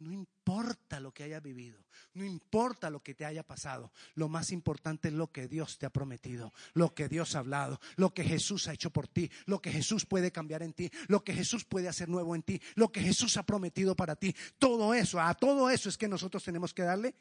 No 0.00 0.12
importa 0.12 0.98
lo 0.98 1.12
que 1.12 1.24
haya 1.24 1.40
vivido, 1.40 1.84
no 2.14 2.24
importa 2.24 2.88
lo 2.88 3.02
que 3.02 3.14
te 3.14 3.26
haya 3.26 3.42
pasado, 3.42 3.92
lo 4.14 4.30
más 4.30 4.50
importante 4.50 5.08
es 5.08 5.14
lo 5.14 5.30
que 5.30 5.46
Dios 5.46 5.76
te 5.76 5.84
ha 5.84 5.90
prometido, 5.90 6.54
lo 6.72 6.94
que 6.94 7.06
Dios 7.06 7.36
ha 7.36 7.40
hablado, 7.40 7.78
lo 7.96 8.14
que 8.14 8.24
Jesús 8.24 8.66
ha 8.66 8.72
hecho 8.72 8.90
por 8.90 9.08
ti, 9.08 9.30
lo 9.44 9.60
que 9.60 9.70
Jesús 9.70 10.06
puede 10.06 10.32
cambiar 10.32 10.62
en 10.62 10.72
ti, 10.72 10.90
lo 11.08 11.22
que 11.22 11.34
Jesús 11.34 11.66
puede 11.66 11.86
hacer 11.86 12.08
nuevo 12.08 12.34
en 12.34 12.42
ti, 12.42 12.62
lo 12.76 12.90
que 12.90 13.02
Jesús 13.02 13.36
ha 13.36 13.44
prometido 13.44 13.94
para 13.94 14.16
ti. 14.16 14.34
Todo 14.58 14.94
eso, 14.94 15.20
a 15.20 15.34
todo 15.34 15.68
eso 15.68 15.90
es 15.90 15.98
que 15.98 16.08
nosotros 16.08 16.42
tenemos 16.42 16.72
que 16.72 16.82
darle 16.82 17.14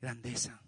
grandeza. 0.00 0.62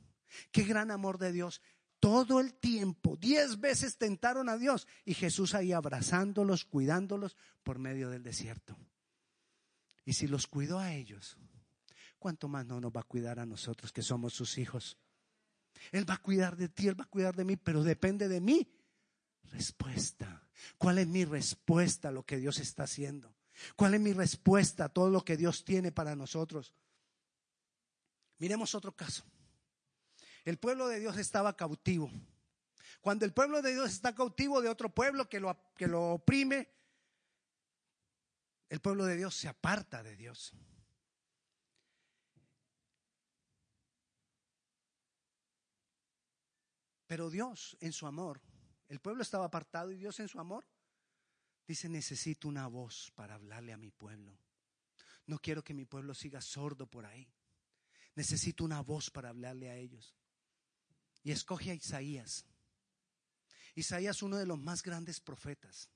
Qué 0.51 0.65
gran 0.65 0.91
amor 0.91 1.19
de 1.19 1.31
Dios. 1.31 1.63
Todo 2.01 2.41
el 2.41 2.55
tiempo, 2.55 3.17
diez 3.17 3.61
veces 3.61 3.99
tentaron 3.99 4.49
a 4.49 4.59
Dios 4.59 4.89
y 5.05 5.15
Jesús 5.15 5.55
ahí 5.55 5.73
abrazándolos, 5.73 6.65
cuidándolos 6.65 7.37
por 7.63 7.79
medio 7.79 8.11
del 8.11 8.25
desierto. 8.25 8.77
Y 10.05 10.15
si 10.15 10.27
los 10.27 10.49
cuidó 10.49 10.81
a 10.81 10.93
ellos, 10.93 11.39
¿cuánto 12.23 12.47
más 12.47 12.65
no 12.65 12.81
nos 12.81 12.93
va 12.93 13.01
a 13.01 13.05
cuidar 13.05 13.41
a 13.41 13.47
nosotros 13.47 13.93
que 13.93 14.01
somos 14.01 14.33
sus 14.33 14.57
hijos? 14.57 14.97
Él 15.91 16.09
va 16.09 16.15
a 16.15 16.23
cuidar 16.23 16.57
de 16.57 16.69
ti, 16.69 16.87
Él 16.87 16.99
va 16.99 17.03
a 17.03 17.09
cuidar 17.09 17.35
de 17.35 17.45
mí, 17.45 17.57
pero 17.57 17.83
depende 17.83 18.29
de 18.29 18.41
mí. 18.41 18.73
Respuesta. 19.51 20.47
¿Cuál 20.79 20.99
es 20.99 21.09
mi 21.09 21.25
respuesta 21.25 22.09
a 22.09 22.13
lo 22.13 22.25
que 22.25 22.37
Dios 22.37 22.61
está 22.61 22.85
haciendo? 22.85 23.35
¿Cuál 23.75 23.95
es 23.95 24.01
mi 24.01 24.13
respuesta 24.13 24.85
a 24.85 24.89
todo 24.89 25.11
lo 25.11 25.25
que 25.25 25.37
Dios 25.37 25.65
tiene 25.65 25.91
para 25.91 26.15
nosotros? 26.15 26.73
Miremos 28.39 28.77
otro 28.77 28.95
caso. 28.95 29.25
El 30.45 30.59
pueblo 30.59 30.87
de 30.87 31.01
Dios 31.01 31.17
estaba 31.17 31.57
cautivo. 31.57 32.09
Cuando 33.01 33.25
el 33.25 33.33
pueblo 33.33 33.63
de 33.63 33.73
Dios 33.73 33.91
está 33.91 34.15
cautivo 34.15 34.63
de 34.63 34.69
otro 34.69 34.95
pueblo 34.95 35.29
que 35.29 35.41
lo, 35.41 35.59
que 35.75 35.89
lo 35.89 36.13
oprime, 36.13 36.69
el 38.69 38.81
pueblo 38.81 39.07
de 39.07 39.17
Dios 39.17 39.35
se 39.35 39.49
aparta 39.49 40.05
de 40.05 40.15
Dios. 40.15 40.55
Pero 47.13 47.29
Dios 47.29 47.77
en 47.81 47.93
su 47.93 48.07
amor, 48.07 48.41
el 48.89 48.99
pueblo 48.99 49.21
estaba 49.21 49.45
apartado 49.45 49.93
y 49.93 49.99
Dios 49.99 50.19
en 50.21 50.29
su 50.29 50.41
amor 50.41 50.65
dice, 51.69 51.87
necesito 51.87 52.49
una 52.49 52.67
voz 52.69 53.13
para 53.15 53.35
hablarle 53.35 53.75
a 53.75 53.77
mi 53.77 53.91
pueblo. 53.91 54.35
No 55.27 55.39
quiero 55.39 55.63
que 55.63 55.75
mi 55.75 55.85
pueblo 55.85 56.15
siga 56.15 56.41
sordo 56.41 56.87
por 56.87 57.05
ahí. 57.05 57.31
Necesito 58.15 58.65
una 58.65 58.81
voz 58.81 59.11
para 59.11 59.29
hablarle 59.29 59.69
a 59.69 59.77
ellos. 59.77 60.17
Y 61.23 61.33
escoge 61.33 61.73
a 61.73 61.75
Isaías. 61.75 62.47
Isaías, 63.75 64.23
uno 64.23 64.39
de 64.39 64.47
los 64.47 64.59
más 64.59 64.83
grandes 64.83 65.21
profetas. 65.21 65.91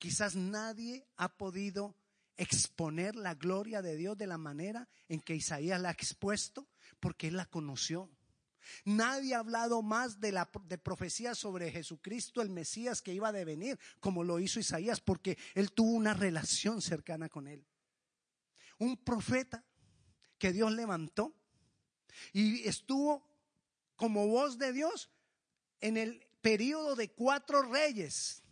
Quizás 0.00 0.34
nadie 0.34 1.06
ha 1.18 1.36
podido 1.36 1.94
exponer 2.36 3.14
la 3.14 3.36
gloria 3.36 3.80
de 3.80 3.94
Dios 3.94 4.18
de 4.18 4.26
la 4.26 4.38
manera 4.38 4.88
en 5.06 5.20
que 5.20 5.36
Isaías 5.36 5.80
la 5.80 5.90
ha 5.90 5.92
expuesto, 5.92 6.66
porque 6.98 7.28
él 7.28 7.36
la 7.36 7.46
conoció. 7.46 8.10
Nadie 8.84 9.34
ha 9.34 9.38
hablado 9.38 9.82
más 9.82 10.20
de 10.20 10.32
la 10.32 10.50
profecía 10.50 11.34
sobre 11.34 11.70
Jesucristo, 11.70 12.42
el 12.42 12.50
Mesías 12.50 13.02
que 13.02 13.12
iba 13.12 13.28
a 13.28 13.32
devenir, 13.32 13.78
como 14.00 14.24
lo 14.24 14.38
hizo 14.38 14.60
Isaías, 14.60 15.00
porque 15.00 15.38
él 15.54 15.72
tuvo 15.72 15.92
una 15.92 16.14
relación 16.14 16.82
cercana 16.82 17.28
con 17.28 17.46
él. 17.46 17.66
Un 18.78 18.96
profeta 18.96 19.64
que 20.38 20.52
Dios 20.52 20.72
levantó 20.72 21.34
y 22.32 22.66
estuvo 22.68 23.26
como 23.96 24.26
voz 24.28 24.58
de 24.58 24.72
Dios 24.72 25.10
en 25.80 25.96
el 25.96 26.26
periodo 26.40 26.96
de 26.96 27.10
cuatro 27.10 27.62
reyes 27.62 28.42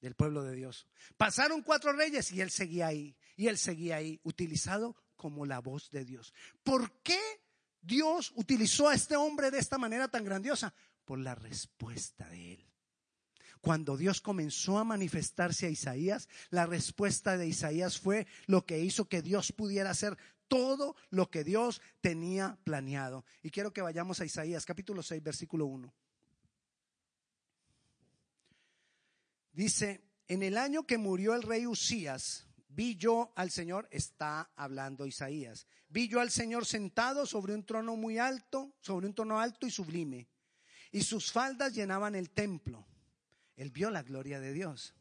del 0.00 0.14
pueblo 0.14 0.42
de 0.42 0.54
Dios. 0.54 0.86
Pasaron 1.16 1.62
cuatro 1.62 1.92
reyes 1.92 2.30
y 2.32 2.40
él 2.40 2.50
seguía 2.50 2.88
ahí, 2.88 3.16
y 3.36 3.48
él 3.48 3.56
seguía 3.56 3.96
ahí, 3.96 4.20
utilizado 4.22 4.96
como 5.16 5.46
la 5.46 5.60
voz 5.60 5.90
de 5.90 6.04
Dios. 6.04 6.34
¿Por 6.62 7.00
qué 7.02 7.20
Dios 7.84 8.32
utilizó 8.36 8.88
a 8.88 8.94
este 8.94 9.16
hombre 9.16 9.50
de 9.50 9.58
esta 9.58 9.78
manera 9.78 10.08
tan 10.08 10.24
grandiosa? 10.24 10.74
Por 11.04 11.18
la 11.18 11.34
respuesta 11.34 12.28
de 12.30 12.54
él. 12.54 12.66
Cuando 13.60 13.96
Dios 13.96 14.20
comenzó 14.20 14.78
a 14.78 14.84
manifestarse 14.84 15.66
a 15.66 15.70
Isaías, 15.70 16.28
la 16.50 16.66
respuesta 16.66 17.36
de 17.36 17.48
Isaías 17.48 17.98
fue 17.98 18.26
lo 18.46 18.66
que 18.66 18.80
hizo 18.80 19.08
que 19.08 19.22
Dios 19.22 19.52
pudiera 19.52 19.90
hacer 19.90 20.18
todo 20.48 20.96
lo 21.10 21.30
que 21.30 21.44
Dios 21.44 21.80
tenía 22.00 22.58
planeado. 22.64 23.24
Y 23.42 23.50
quiero 23.50 23.72
que 23.72 23.82
vayamos 23.82 24.20
a 24.20 24.24
Isaías 24.24 24.66
capítulo 24.66 25.02
6, 25.02 25.22
versículo 25.22 25.66
1. 25.66 25.92
Dice, 29.52 30.02
en 30.28 30.42
el 30.42 30.58
año 30.58 30.86
que 30.86 30.98
murió 30.98 31.34
el 31.34 31.42
rey 31.42 31.66
Usías, 31.66 32.46
vi 32.74 32.96
yo 32.96 33.32
al 33.36 33.50
Señor, 33.50 33.88
está 33.90 34.50
hablando 34.56 35.06
Isaías, 35.06 35.66
vi 35.88 36.08
yo 36.08 36.20
al 36.20 36.30
Señor 36.30 36.66
sentado 36.66 37.26
sobre 37.26 37.54
un 37.54 37.64
trono 37.64 37.96
muy 37.96 38.18
alto, 38.18 38.74
sobre 38.80 39.06
un 39.06 39.14
trono 39.14 39.40
alto 39.40 39.66
y 39.66 39.70
sublime, 39.70 40.28
y 40.90 41.02
sus 41.02 41.30
faldas 41.32 41.74
llenaban 41.74 42.14
el 42.14 42.30
templo. 42.30 42.86
Él 43.56 43.70
vio 43.70 43.90
la 43.90 44.02
gloria 44.02 44.40
de 44.40 44.52
Dios. 44.52 44.94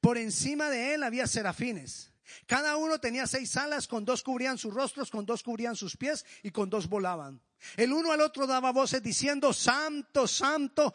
Por 0.00 0.18
encima 0.18 0.70
de 0.70 0.94
él 0.94 1.02
había 1.02 1.26
serafines. 1.26 2.12
Cada 2.46 2.76
uno 2.76 2.98
tenía 3.00 3.26
seis 3.26 3.56
alas, 3.56 3.88
con 3.88 4.04
dos 4.04 4.22
cubrían 4.22 4.58
sus 4.58 4.72
rostros, 4.72 5.10
con 5.10 5.26
dos 5.26 5.42
cubrían 5.42 5.76
sus 5.76 5.96
pies 5.96 6.24
y 6.42 6.50
con 6.50 6.70
dos 6.70 6.88
volaban. 6.88 7.40
El 7.76 7.92
uno 7.92 8.12
al 8.12 8.20
otro 8.20 8.46
daba 8.46 8.72
voces 8.72 9.02
diciendo, 9.02 9.52
Santo, 9.52 10.26
Santo, 10.26 10.94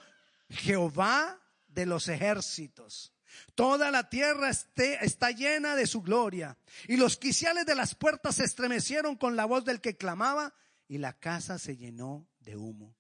Jehová 0.50 1.40
de 1.68 1.86
los 1.86 2.08
ejércitos. 2.08 3.14
Toda 3.56 3.92
la 3.92 4.10
tierra 4.10 4.50
está 4.50 5.32
llena 5.32 5.76
de 5.76 5.88
su 5.88 6.02
gloria. 6.02 6.58
Y 6.88 6.98
los 6.98 7.18
quiciales 7.18 7.66
de 7.66 7.76
las 7.76 7.96
puertas 7.96 8.36
se 8.36 8.44
estremecieron 8.44 9.16
con 9.16 9.36
la 9.36 9.46
voz 9.46 9.66
del 9.66 9.82
que 9.82 9.98
clamaba 9.98 10.54
y 10.88 10.98
la 10.98 11.14
casa 11.14 11.58
se 11.60 11.78
llenó 11.78 12.28
de 12.40 12.56
humo. 12.56 12.96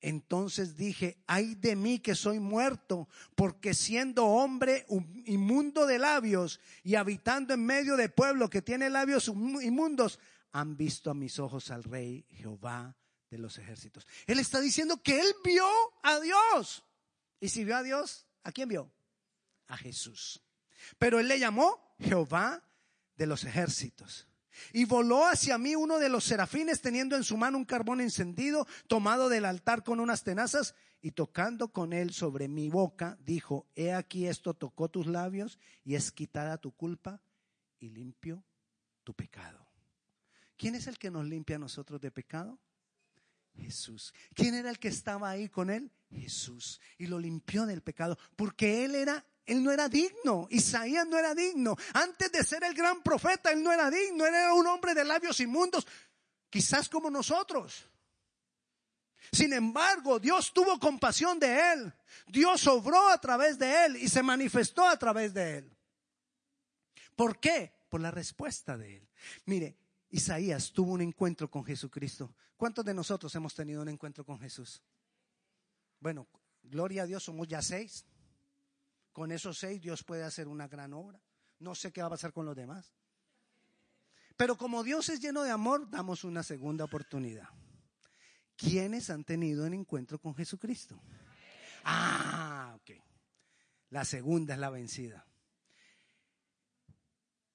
Entonces 0.00 0.76
dije, 0.76 1.18
ay 1.26 1.54
de 1.54 1.74
mí 1.74 1.98
que 1.98 2.14
soy 2.14 2.38
muerto, 2.38 3.08
porque 3.34 3.74
siendo 3.74 4.26
hombre 4.26 4.86
inmundo 5.24 5.86
de 5.86 5.98
labios 5.98 6.60
y 6.84 6.94
habitando 6.94 7.54
en 7.54 7.64
medio 7.64 7.96
de 7.96 8.08
pueblo 8.08 8.50
que 8.50 8.62
tiene 8.62 8.90
labios 8.90 9.28
inmundos, 9.28 10.20
han 10.52 10.76
visto 10.76 11.10
a 11.10 11.14
mis 11.14 11.38
ojos 11.38 11.70
al 11.70 11.82
rey 11.82 12.24
Jehová 12.30 12.96
de 13.30 13.38
los 13.38 13.58
ejércitos. 13.58 14.06
Él 14.26 14.38
está 14.38 14.60
diciendo 14.60 15.02
que 15.02 15.18
él 15.18 15.34
vio 15.44 15.66
a 16.02 16.20
Dios. 16.20 16.84
Y 17.40 17.48
si 17.48 17.64
vio 17.64 17.76
a 17.76 17.82
Dios, 17.82 18.26
¿a 18.42 18.52
quién 18.52 18.68
vio? 18.68 18.90
A 19.68 19.76
Jesús. 19.76 20.42
Pero 20.98 21.18
él 21.18 21.28
le 21.28 21.38
llamó 21.38 21.94
Jehová 21.98 22.62
de 23.16 23.26
los 23.26 23.44
ejércitos. 23.44 24.28
Y 24.72 24.84
voló 24.84 25.26
hacia 25.26 25.58
mí 25.58 25.76
uno 25.76 25.98
de 25.98 26.08
los 26.08 26.24
serafines 26.24 26.80
teniendo 26.80 27.16
en 27.16 27.24
su 27.24 27.36
mano 27.36 27.58
un 27.58 27.64
carbón 27.64 28.00
encendido, 28.00 28.66
tomado 28.86 29.28
del 29.28 29.44
altar 29.44 29.84
con 29.84 30.00
unas 30.00 30.24
tenazas, 30.24 30.74
y 31.02 31.12
tocando 31.12 31.68
con 31.68 31.92
él 31.92 32.12
sobre 32.12 32.48
mi 32.48 32.68
boca, 32.68 33.16
dijo, 33.20 33.66
he 33.76 33.92
aquí 33.92 34.26
esto 34.26 34.54
tocó 34.54 34.88
tus 34.88 35.06
labios 35.06 35.58
y 35.84 35.94
es 35.94 36.10
quitada 36.10 36.58
tu 36.58 36.72
culpa 36.72 37.20
y 37.78 37.90
limpio 37.90 38.42
tu 39.04 39.14
pecado. 39.14 39.68
¿Quién 40.56 40.74
es 40.74 40.86
el 40.86 40.98
que 40.98 41.10
nos 41.10 41.24
limpia 41.24 41.56
a 41.56 41.60
nosotros 41.60 42.00
de 42.00 42.10
pecado? 42.10 42.58
Jesús. 43.54 44.12
¿Quién 44.34 44.54
era 44.54 44.70
el 44.70 44.78
que 44.78 44.88
estaba 44.88 45.30
ahí 45.30 45.48
con 45.48 45.70
él? 45.70 45.92
Jesús. 46.10 46.80
Y 46.98 47.06
lo 47.06 47.18
limpió 47.18 47.66
del 47.66 47.82
pecado, 47.82 48.18
porque 48.34 48.84
él 48.84 48.94
era 48.94 49.24
él 49.46 49.62
no 49.62 49.70
era 49.70 49.88
digno. 49.88 50.48
Isaías 50.50 51.06
no 51.06 51.16
era 51.16 51.34
digno. 51.34 51.76
Antes 51.94 52.32
de 52.32 52.44
ser 52.44 52.64
el 52.64 52.74
gran 52.74 53.02
profeta, 53.02 53.52
él 53.52 53.62
no 53.62 53.72
era 53.72 53.88
digno. 53.90 54.26
Él 54.26 54.34
era 54.34 54.52
un 54.52 54.66
hombre 54.66 54.92
de 54.92 55.04
labios 55.04 55.38
inmundos, 55.40 55.86
quizás 56.50 56.88
como 56.88 57.10
nosotros. 57.10 57.88
Sin 59.32 59.52
embargo, 59.52 60.18
Dios 60.18 60.52
tuvo 60.52 60.78
compasión 60.78 61.38
de 61.38 61.72
él. 61.72 61.94
Dios 62.26 62.66
obró 62.66 63.08
a 63.08 63.20
través 63.20 63.58
de 63.58 63.86
él 63.86 63.96
y 63.96 64.08
se 64.08 64.22
manifestó 64.22 64.84
a 64.84 64.98
través 64.98 65.32
de 65.32 65.58
él. 65.58 65.76
¿Por 67.14 67.38
qué? 67.38 67.72
Por 67.88 68.00
la 68.00 68.10
respuesta 68.10 68.76
de 68.76 68.96
él. 68.98 69.08
Mire, 69.44 69.78
Isaías 70.10 70.72
tuvo 70.72 70.92
un 70.92 71.02
encuentro 71.02 71.50
con 71.50 71.64
Jesucristo. 71.64 72.34
¿Cuántos 72.56 72.84
de 72.84 72.94
nosotros 72.94 73.34
hemos 73.34 73.54
tenido 73.54 73.82
un 73.82 73.88
encuentro 73.88 74.24
con 74.24 74.38
Jesús? 74.38 74.82
Bueno, 76.00 76.26
gloria 76.62 77.02
a 77.02 77.06
Dios, 77.06 77.24
somos 77.24 77.48
ya 77.48 77.62
seis. 77.62 78.04
Con 79.16 79.32
esos 79.32 79.56
seis 79.56 79.80
Dios 79.80 80.04
puede 80.04 80.24
hacer 80.24 80.46
una 80.46 80.68
gran 80.68 80.92
obra. 80.92 81.18
No 81.60 81.74
sé 81.74 81.90
qué 81.90 82.02
va 82.02 82.08
a 82.08 82.10
pasar 82.10 82.34
con 82.34 82.44
los 82.44 82.54
demás. 82.54 82.92
Pero 84.36 84.58
como 84.58 84.84
Dios 84.84 85.08
es 85.08 85.20
lleno 85.20 85.42
de 85.42 85.50
amor, 85.50 85.88
damos 85.88 86.22
una 86.22 86.42
segunda 86.42 86.84
oportunidad. 86.84 87.48
¿Quiénes 88.56 89.08
han 89.08 89.24
tenido 89.24 89.64
un 89.64 89.72
encuentro 89.72 90.18
con 90.18 90.34
Jesucristo? 90.34 91.00
Ah, 91.84 92.76
ok. 92.78 92.90
La 93.88 94.04
segunda 94.04 94.52
es 94.52 94.60
la 94.60 94.68
vencida. 94.68 95.26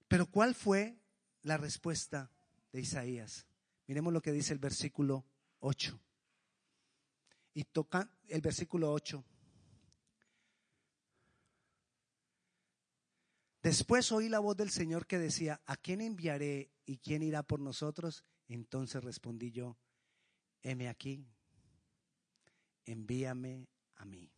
Pero 0.08 0.26
¿cuál 0.26 0.56
fue 0.56 0.97
la 1.43 1.58
respuesta 1.58 2.32
de 2.71 2.82
Isaías? 2.82 3.45
Miremos 3.86 4.12
lo 4.12 4.24
que 4.24 4.32
dice 4.32 4.52
el 4.54 4.60
versículo 4.60 5.28
8. 5.60 6.00
Y 7.54 7.65
toca 7.65 8.10
el 8.30 8.41
versículo 8.41 8.91
8. 8.91 9.24
Después 13.62 14.12
oí 14.12 14.28
la 14.28 14.39
voz 14.39 14.58
del 14.58 14.71
Señor 14.71 15.06
que 15.06 15.19
decía, 15.19 15.62
¿a 15.65 15.78
quién 15.78 16.02
enviaré 16.02 16.71
y 16.86 16.97
quién 16.97 17.21
irá 17.21 17.43
por 17.43 17.60
nosotros? 17.60 18.26
Entonces 18.47 19.04
respondí 19.04 19.52
yo, 19.52 19.78
heme 20.62 20.89
aquí, 20.89 21.28
envíame 22.86 23.69
a 23.95 24.06
mí. 24.06 24.32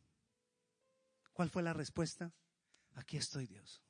¿Cuál 1.32 1.50
fue 1.50 1.64
la 1.64 1.74
respuesta? 1.74 2.34
Aquí 2.94 3.18
estoy 3.18 3.48
Dios. 3.48 3.82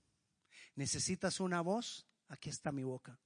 ¿Necesitas 0.76 1.40
una 1.40 1.62
voz? 1.62 2.08
Aquí 2.30 2.50
está 2.50 2.72
mi 2.72 2.84
boca. 2.84 3.20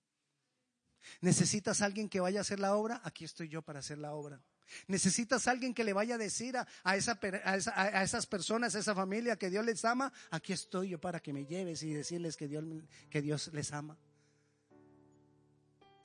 ¿Necesitas 1.21 1.81
alguien 1.81 2.09
que 2.09 2.19
vaya 2.19 2.39
a 2.39 2.41
hacer 2.41 2.59
la 2.59 2.75
obra? 2.75 3.01
Aquí 3.03 3.25
estoy 3.25 3.47
yo 3.49 3.61
para 3.61 3.79
hacer 3.79 3.97
la 3.97 4.13
obra. 4.13 4.43
Necesitas 4.87 5.47
alguien 5.47 5.73
que 5.73 5.83
le 5.83 5.93
vaya 5.93 6.15
a 6.15 6.17
decir 6.17 6.57
a, 6.57 6.95
esa, 6.95 7.19
a, 7.21 8.03
esas 8.03 8.25
personas, 8.25 8.75
a 8.75 8.79
esa 8.79 8.95
familia 8.95 9.37
que 9.37 9.49
Dios 9.49 9.65
les 9.65 9.83
ama. 9.85 10.11
Aquí 10.31 10.53
estoy 10.53 10.89
yo 10.89 10.99
para 10.99 11.19
que 11.19 11.33
me 11.33 11.45
lleves 11.45 11.83
y 11.83 11.93
decirles 11.93 12.37
que 12.37 12.47
Dios, 12.47 12.63
que 13.09 13.21
Dios 13.21 13.49
les 13.53 13.71
ama. 13.73 13.97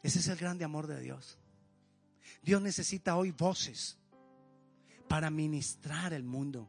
Ese 0.02 0.18
es 0.18 0.28
el 0.28 0.36
grande 0.36 0.64
amor 0.64 0.86
de 0.86 1.00
Dios. 1.00 1.38
Dios 2.42 2.60
necesita 2.60 3.16
hoy 3.16 3.30
voces 3.30 3.98
para 5.08 5.30
ministrar 5.30 6.12
el 6.12 6.24
mundo. 6.24 6.68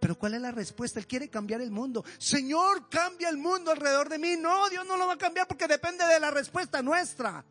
Pero 0.00 0.18
¿cuál 0.18 0.34
es 0.34 0.40
la 0.40 0.50
respuesta? 0.50 0.98
Él 0.98 1.06
quiere 1.06 1.28
cambiar 1.28 1.60
el 1.60 1.70
mundo. 1.70 2.04
Señor, 2.18 2.88
cambia 2.88 3.28
el 3.28 3.36
mundo 3.36 3.70
alrededor 3.70 4.08
de 4.08 4.18
mí. 4.18 4.36
No, 4.36 4.68
Dios 4.70 4.86
no 4.86 4.96
lo 4.96 5.06
va 5.06 5.14
a 5.14 5.18
cambiar 5.18 5.46
porque 5.46 5.66
depende 5.66 6.04
de 6.06 6.20
la 6.20 6.30
respuesta 6.30 6.80
nuestra. 6.82 7.44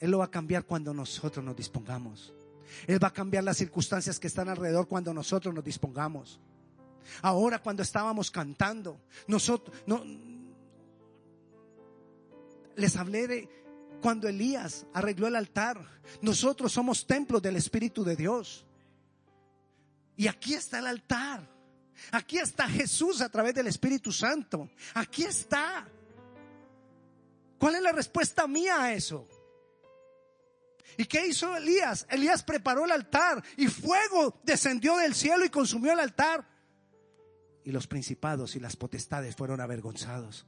Él 0.00 0.10
lo 0.10 0.18
va 0.18 0.26
a 0.26 0.30
cambiar 0.30 0.64
cuando 0.64 0.94
nosotros 0.94 1.44
nos 1.44 1.56
dispongamos. 1.56 2.32
Él 2.86 3.02
va 3.02 3.08
a 3.08 3.12
cambiar 3.12 3.44
las 3.44 3.56
circunstancias 3.56 4.18
que 4.20 4.26
están 4.26 4.48
alrededor 4.48 4.86
cuando 4.86 5.12
nosotros 5.12 5.54
nos 5.54 5.64
dispongamos. 5.64 6.40
Ahora 7.22 7.60
cuando 7.60 7.82
estábamos 7.82 8.30
cantando, 8.30 9.00
nosotros 9.26 9.76
no 9.86 10.04
les 12.76 12.96
hablé 12.96 13.26
de 13.26 13.48
cuando 14.00 14.28
Elías 14.28 14.86
arregló 14.92 15.26
el 15.26 15.36
altar. 15.36 15.84
Nosotros 16.22 16.72
somos 16.72 17.06
templos 17.06 17.42
del 17.42 17.56
Espíritu 17.56 18.04
de 18.04 18.14
Dios. 18.14 18.66
Y 20.16 20.28
aquí 20.28 20.54
está 20.54 20.78
el 20.78 20.86
altar. 20.86 21.48
Aquí 22.12 22.38
está 22.38 22.68
Jesús 22.68 23.20
a 23.20 23.28
través 23.28 23.54
del 23.54 23.66
Espíritu 23.66 24.12
Santo. 24.12 24.70
Aquí 24.94 25.24
está. 25.24 25.88
¿Cuál 27.58 27.74
es 27.74 27.82
la 27.82 27.92
respuesta 27.92 28.46
mía 28.46 28.82
a 28.82 28.94
eso? 28.94 29.28
¿Y 30.96 31.04
qué 31.04 31.26
hizo 31.26 31.56
Elías? 31.56 32.06
Elías 32.10 32.42
preparó 32.42 32.84
el 32.84 32.92
altar 32.92 33.42
y 33.56 33.68
fuego 33.68 34.40
descendió 34.42 34.96
del 34.96 35.14
cielo 35.14 35.44
y 35.44 35.50
consumió 35.50 35.92
el 35.92 36.00
altar. 36.00 36.48
Y 37.64 37.70
los 37.70 37.86
principados 37.86 38.56
y 38.56 38.60
las 38.60 38.76
potestades 38.76 39.36
fueron 39.36 39.60
avergonzados 39.60 40.46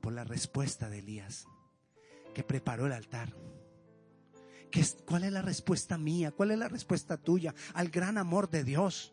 por 0.00 0.12
la 0.12 0.24
respuesta 0.24 0.90
de 0.90 0.98
Elías, 0.98 1.46
que 2.34 2.42
preparó 2.42 2.86
el 2.86 2.92
altar. 2.92 3.32
¿Cuál 5.06 5.24
es 5.24 5.32
la 5.32 5.42
respuesta 5.42 5.98
mía? 5.98 6.32
¿Cuál 6.32 6.50
es 6.50 6.58
la 6.58 6.68
respuesta 6.68 7.16
tuya 7.16 7.54
al 7.74 7.88
gran 7.88 8.18
amor 8.18 8.50
de 8.50 8.64
Dios? 8.64 9.12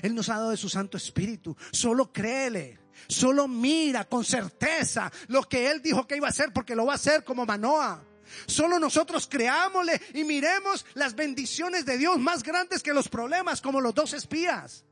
Él 0.00 0.14
nos 0.14 0.28
ha 0.28 0.36
dado 0.36 0.50
de 0.50 0.56
su 0.56 0.68
Santo 0.68 0.96
Espíritu. 0.96 1.56
Solo 1.70 2.12
créele. 2.12 2.78
Solo 3.08 3.48
mira 3.48 4.04
con 4.04 4.24
certeza 4.24 5.10
lo 5.28 5.42
que 5.42 5.70
Él 5.70 5.82
dijo 5.82 6.06
que 6.06 6.16
iba 6.16 6.26
a 6.26 6.30
hacer 6.30 6.52
porque 6.52 6.74
lo 6.74 6.86
va 6.86 6.92
a 6.92 6.96
hacer 6.96 7.24
como 7.24 7.44
Manoa. 7.44 8.04
Solo 8.46 8.78
nosotros 8.78 9.28
creámosle 9.30 10.00
y 10.14 10.24
miremos 10.24 10.84
las 10.94 11.14
bendiciones 11.14 11.84
de 11.84 11.98
Dios 11.98 12.18
más 12.18 12.42
grandes 12.42 12.82
que 12.82 12.94
los 12.94 13.08
problemas, 13.08 13.60
como 13.60 13.80
los 13.80 13.94
dos 13.94 14.12
espías. 14.12 14.84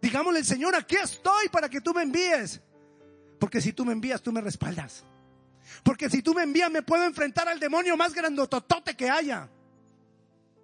Digámosle, 0.00 0.44
Señor, 0.44 0.74
aquí 0.74 0.96
estoy 0.96 1.48
para 1.48 1.68
que 1.68 1.80
tú 1.80 1.92
me 1.92 2.02
envíes. 2.02 2.60
Porque 3.38 3.60
si 3.60 3.72
tú 3.72 3.84
me 3.84 3.92
envías, 3.92 4.22
tú 4.22 4.32
me 4.32 4.40
respaldas. 4.40 5.04
Porque 5.82 6.08
si 6.08 6.22
tú 6.22 6.34
me 6.34 6.42
envías, 6.42 6.70
me 6.70 6.82
puedo 6.82 7.04
enfrentar 7.04 7.48
al 7.48 7.60
demonio 7.60 7.96
más 7.96 8.14
grandototote 8.14 8.96
que 8.96 9.10
haya. 9.10 9.48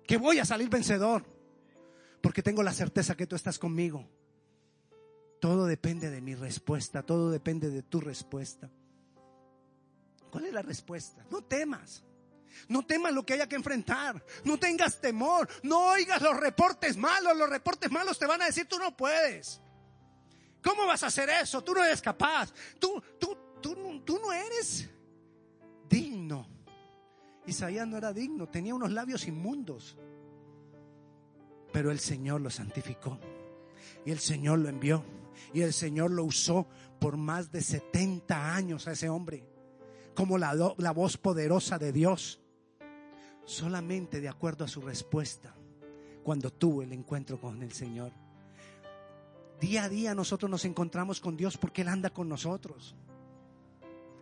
Que 0.06 0.16
voy 0.16 0.38
a 0.38 0.44
salir 0.44 0.68
vencedor. 0.68 1.24
Porque 2.20 2.42
tengo 2.42 2.62
la 2.62 2.72
certeza 2.72 3.16
que 3.16 3.26
tú 3.26 3.36
estás 3.36 3.58
conmigo. 3.58 4.08
Todo 5.40 5.66
depende 5.66 6.10
de 6.10 6.20
mi 6.20 6.34
respuesta. 6.34 7.02
Todo 7.02 7.30
depende 7.30 7.70
de 7.70 7.82
tu 7.82 8.00
respuesta. 8.00 8.70
¿Cuál 10.34 10.46
es 10.46 10.52
la 10.52 10.62
respuesta? 10.62 11.24
No 11.30 11.44
temas. 11.44 12.02
No 12.66 12.84
temas 12.84 13.12
lo 13.12 13.24
que 13.24 13.34
haya 13.34 13.48
que 13.48 13.54
enfrentar. 13.54 14.20
No 14.42 14.58
tengas 14.58 15.00
temor. 15.00 15.48
No 15.62 15.92
oigas 15.92 16.20
los 16.20 16.36
reportes 16.36 16.96
malos. 16.96 17.36
Los 17.36 17.48
reportes 17.48 17.88
malos 17.92 18.18
te 18.18 18.26
van 18.26 18.42
a 18.42 18.46
decir 18.46 18.66
tú 18.66 18.76
no 18.76 18.96
puedes. 18.96 19.60
¿Cómo 20.60 20.88
vas 20.88 21.04
a 21.04 21.06
hacer 21.06 21.30
eso? 21.30 21.62
Tú 21.62 21.72
no 21.72 21.84
eres 21.84 22.02
capaz. 22.02 22.52
Tú, 22.80 23.00
tú, 23.16 23.38
tú, 23.62 24.02
tú 24.04 24.18
no 24.18 24.32
eres 24.32 24.90
digno. 25.88 26.48
Isaías 27.46 27.86
no 27.86 27.96
era 27.96 28.12
digno. 28.12 28.48
Tenía 28.48 28.74
unos 28.74 28.90
labios 28.90 29.28
inmundos. 29.28 29.96
Pero 31.72 31.92
el 31.92 32.00
Señor 32.00 32.40
lo 32.40 32.50
santificó. 32.50 33.20
Y 34.04 34.10
el 34.10 34.18
Señor 34.18 34.58
lo 34.58 34.68
envió. 34.68 35.04
Y 35.52 35.60
el 35.60 35.72
Señor 35.72 36.10
lo 36.10 36.24
usó 36.24 36.66
por 36.98 37.16
más 37.16 37.52
de 37.52 37.62
70 37.62 38.52
años 38.52 38.88
a 38.88 38.92
ese 38.94 39.08
hombre 39.08 39.53
como 40.14 40.38
la, 40.38 40.54
la 40.78 40.90
voz 40.92 41.16
poderosa 41.16 41.78
de 41.78 41.92
Dios, 41.92 42.40
solamente 43.44 44.20
de 44.20 44.28
acuerdo 44.28 44.64
a 44.64 44.68
su 44.68 44.80
respuesta 44.80 45.54
cuando 46.22 46.50
tuvo 46.52 46.82
el 46.82 46.92
encuentro 46.92 47.40
con 47.40 47.62
el 47.62 47.72
Señor. 47.72 48.12
Día 49.60 49.84
a 49.84 49.88
día 49.88 50.14
nosotros 50.14 50.50
nos 50.50 50.64
encontramos 50.64 51.20
con 51.20 51.36
Dios 51.36 51.56
porque 51.56 51.82
Él 51.82 51.88
anda 51.88 52.10
con 52.10 52.28
nosotros. 52.28 52.96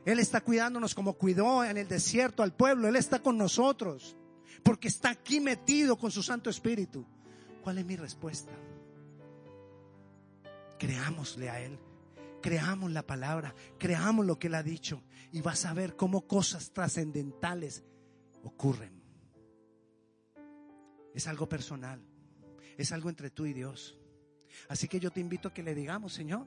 Él 0.05 0.18
está 0.18 0.40
cuidándonos 0.40 0.94
como 0.94 1.14
cuidó 1.14 1.64
en 1.64 1.76
el 1.76 1.87
desierto 1.87 2.42
al 2.42 2.55
pueblo. 2.55 2.88
Él 2.88 2.96
está 2.96 3.22
con 3.22 3.38
nosotros. 3.38 4.16
porque 4.62 4.88
está 4.88 5.11
aquí 5.11 5.40
metido 5.40 5.96
con 5.96 6.11
su 6.11 6.22
Santo 6.22 6.50
Espíritu. 6.50 7.05
¿Cuál 7.62 7.78
es 7.78 7.87
mi 7.87 7.96
respuesta? 7.96 8.52
Creámosle 10.78 11.48
a 11.50 11.61
Él, 11.61 11.78
creamos 12.42 12.90
la 12.92 13.07
palabra, 13.07 13.55
creamos 13.78 14.26
lo 14.26 14.38
que 14.38 14.48
Él 14.48 14.55
ha 14.55 14.62
dicho 14.62 15.02
y 15.33 15.40
vas 15.40 15.64
a 15.64 15.72
ver 15.72 15.96
cómo 15.96 16.26
cosas 16.26 16.72
trascendentales 16.72 17.85
ocurren. 18.42 19.02
Es 21.14 21.26
algo 21.26 21.48
personal, 21.48 22.02
es 22.76 22.92
algo 22.92 23.09
entre 23.09 23.31
tú 23.31 23.46
y 23.46 23.52
Dios. 23.52 23.98
Así 24.68 24.88
que 24.88 25.00
yo 25.00 25.11
te 25.11 25.20
invito 25.20 25.48
a 25.48 25.55
que 25.55 25.62
le 25.62 25.74
digamos, 25.74 26.12
Señor, 26.12 26.46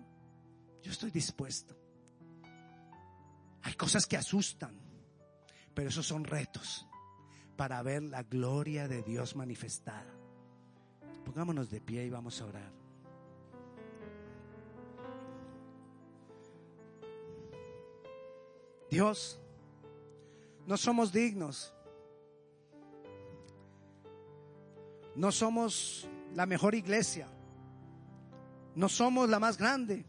yo 0.83 0.91
estoy 0.91 1.09
dispuesto. 1.09 1.75
Hay 3.63 3.73
cosas 3.73 4.05
que 4.05 4.17
asustan, 4.17 4.79
pero 5.73 5.89
esos 5.89 6.05
son 6.05 6.23
retos 6.23 6.87
para 7.55 7.81
ver 7.81 8.03
la 8.03 8.21
gloria 8.21 8.87
de 8.87 9.01
Dios 9.01 9.35
manifestada. 9.35 10.13
Pongámonos 11.25 11.71
de 11.71 11.81
pie 11.81 12.05
y 12.05 12.09
vamos 12.11 12.39
a 12.41 12.45
orar. 12.45 12.84
Dios, 18.89 19.39
no 20.65 20.77
somos 20.77 21.11
dignos. 21.11 21.73
No 25.15 25.31
somos 25.31 26.07
la 26.33 26.45
mejor 26.45 26.75
iglesia. 26.75 27.27
No 28.75 28.89
somos 28.89 29.29
la 29.29 29.39
más 29.39 29.57
grande. 29.57 30.05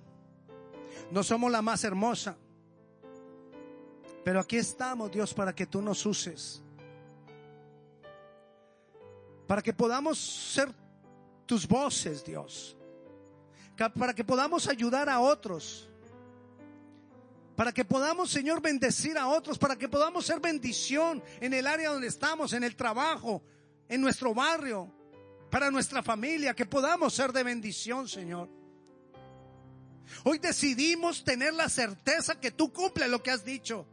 No 1.10 1.22
somos 1.22 1.50
la 1.50 1.62
más 1.62 1.84
hermosa. 1.84 2.36
Pero 4.24 4.40
aquí 4.40 4.56
estamos, 4.56 5.12
Dios, 5.12 5.32
para 5.32 5.54
que 5.54 5.66
tú 5.66 5.80
nos 5.80 6.04
uses. 6.04 6.62
Para 9.46 9.62
que 9.62 9.72
podamos 9.72 10.18
ser 10.18 10.68
tus 11.46 11.68
voces, 11.68 12.24
Dios. 12.24 12.76
Para 13.96 14.12
que 14.12 14.24
podamos 14.24 14.66
ayudar 14.66 15.08
a 15.08 15.20
otros. 15.20 15.88
Para 17.56 17.72
que 17.72 17.84
podamos, 17.84 18.30
Señor, 18.30 18.60
bendecir 18.60 19.16
a 19.16 19.28
otros. 19.28 19.58
Para 19.58 19.76
que 19.76 19.88
podamos 19.88 20.26
ser 20.26 20.40
bendición 20.40 21.22
en 21.40 21.54
el 21.54 21.66
área 21.66 21.90
donde 21.90 22.08
estamos, 22.08 22.52
en 22.52 22.62
el 22.62 22.76
trabajo, 22.76 23.42
en 23.88 24.00
nuestro 24.00 24.34
barrio, 24.34 24.92
para 25.50 25.70
nuestra 25.70 26.02
familia. 26.02 26.54
Que 26.54 26.66
podamos 26.66 27.14
ser 27.14 27.32
de 27.32 27.42
bendición, 27.42 28.08
Señor. 28.08 28.50
Hoy 30.24 30.38
decidimos 30.38 31.24
tener 31.24 31.54
la 31.54 31.68
certeza 31.68 32.38
que 32.38 32.50
tú 32.50 32.72
cumples 32.72 33.08
lo 33.08 33.22
que 33.22 33.30
has 33.30 33.44
dicho. 33.44 33.86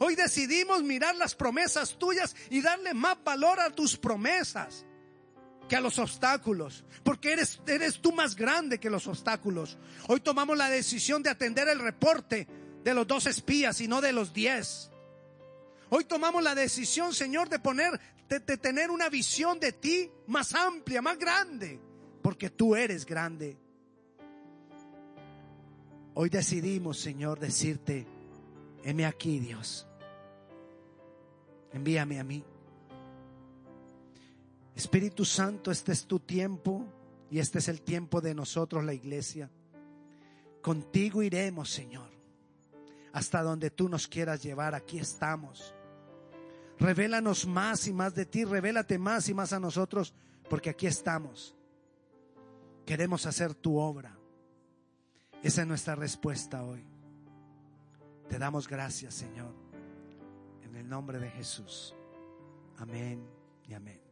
Hoy 0.00 0.14
decidimos 0.14 0.82
mirar 0.82 1.14
las 1.16 1.34
promesas 1.34 1.98
tuyas 1.98 2.34
y 2.50 2.60
darle 2.60 2.94
más 2.94 3.22
valor 3.22 3.60
a 3.60 3.70
tus 3.70 3.96
promesas 3.96 4.84
que 5.68 5.76
a 5.76 5.80
los 5.80 5.98
obstáculos, 5.98 6.84
porque 7.04 7.32
eres, 7.32 7.60
eres 7.66 8.00
tú 8.00 8.12
más 8.12 8.34
grande 8.34 8.78
que 8.80 8.90
los 8.90 9.06
obstáculos. 9.06 9.78
Hoy 10.08 10.20
tomamos 10.20 10.56
la 10.56 10.70
decisión 10.70 11.22
de 11.22 11.30
atender 11.30 11.68
el 11.68 11.78
reporte 11.78 12.48
de 12.82 12.94
los 12.94 13.06
dos 13.06 13.26
espías 13.26 13.80
y 13.80 13.88
no 13.88 14.00
de 14.00 14.12
los 14.12 14.32
diez. 14.32 14.90
Hoy 15.90 16.04
tomamos 16.04 16.42
la 16.42 16.54
decisión, 16.54 17.14
Señor, 17.14 17.48
de 17.48 17.58
poner, 17.58 18.00
de 18.28 18.40
tener 18.56 18.90
una 18.90 19.08
visión 19.08 19.60
de 19.60 19.72
ti 19.72 20.10
más 20.26 20.54
amplia, 20.54 21.02
más 21.02 21.18
grande, 21.18 21.80
porque 22.22 22.50
tú 22.50 22.74
eres 22.74 23.04
grande. 23.06 23.56
Hoy 26.14 26.30
decidimos, 26.30 26.98
Señor, 26.98 27.38
decirte, 27.38 28.06
heme 28.82 29.06
aquí, 29.06 29.38
Dios. 29.38 29.86
Envíame 31.72 32.18
a 32.18 32.24
mí. 32.24 32.44
Espíritu 34.78 35.24
Santo, 35.24 35.72
este 35.72 35.90
es 35.90 36.06
tu 36.06 36.20
tiempo 36.20 36.86
y 37.32 37.40
este 37.40 37.58
es 37.58 37.66
el 37.66 37.82
tiempo 37.82 38.20
de 38.20 38.32
nosotros, 38.32 38.84
la 38.84 38.94
iglesia. 38.94 39.50
Contigo 40.62 41.20
iremos, 41.20 41.68
Señor, 41.68 42.08
hasta 43.12 43.42
donde 43.42 43.70
tú 43.70 43.88
nos 43.88 44.06
quieras 44.06 44.40
llevar. 44.40 44.76
Aquí 44.76 45.00
estamos. 45.00 45.74
Revélanos 46.78 47.44
más 47.44 47.88
y 47.88 47.92
más 47.92 48.14
de 48.14 48.24
ti, 48.24 48.44
revélate 48.44 49.00
más 49.00 49.28
y 49.28 49.34
más 49.34 49.52
a 49.52 49.58
nosotros, 49.58 50.14
porque 50.48 50.70
aquí 50.70 50.86
estamos. 50.86 51.56
Queremos 52.86 53.26
hacer 53.26 53.56
tu 53.56 53.78
obra. 53.78 54.16
Esa 55.42 55.62
es 55.62 55.66
nuestra 55.66 55.96
respuesta 55.96 56.62
hoy. 56.62 56.86
Te 58.28 58.38
damos 58.38 58.68
gracias, 58.68 59.14
Señor, 59.14 59.52
en 60.62 60.76
el 60.76 60.88
nombre 60.88 61.18
de 61.18 61.30
Jesús. 61.30 61.96
Amén 62.76 63.28
y 63.66 63.74
amén. 63.74 64.07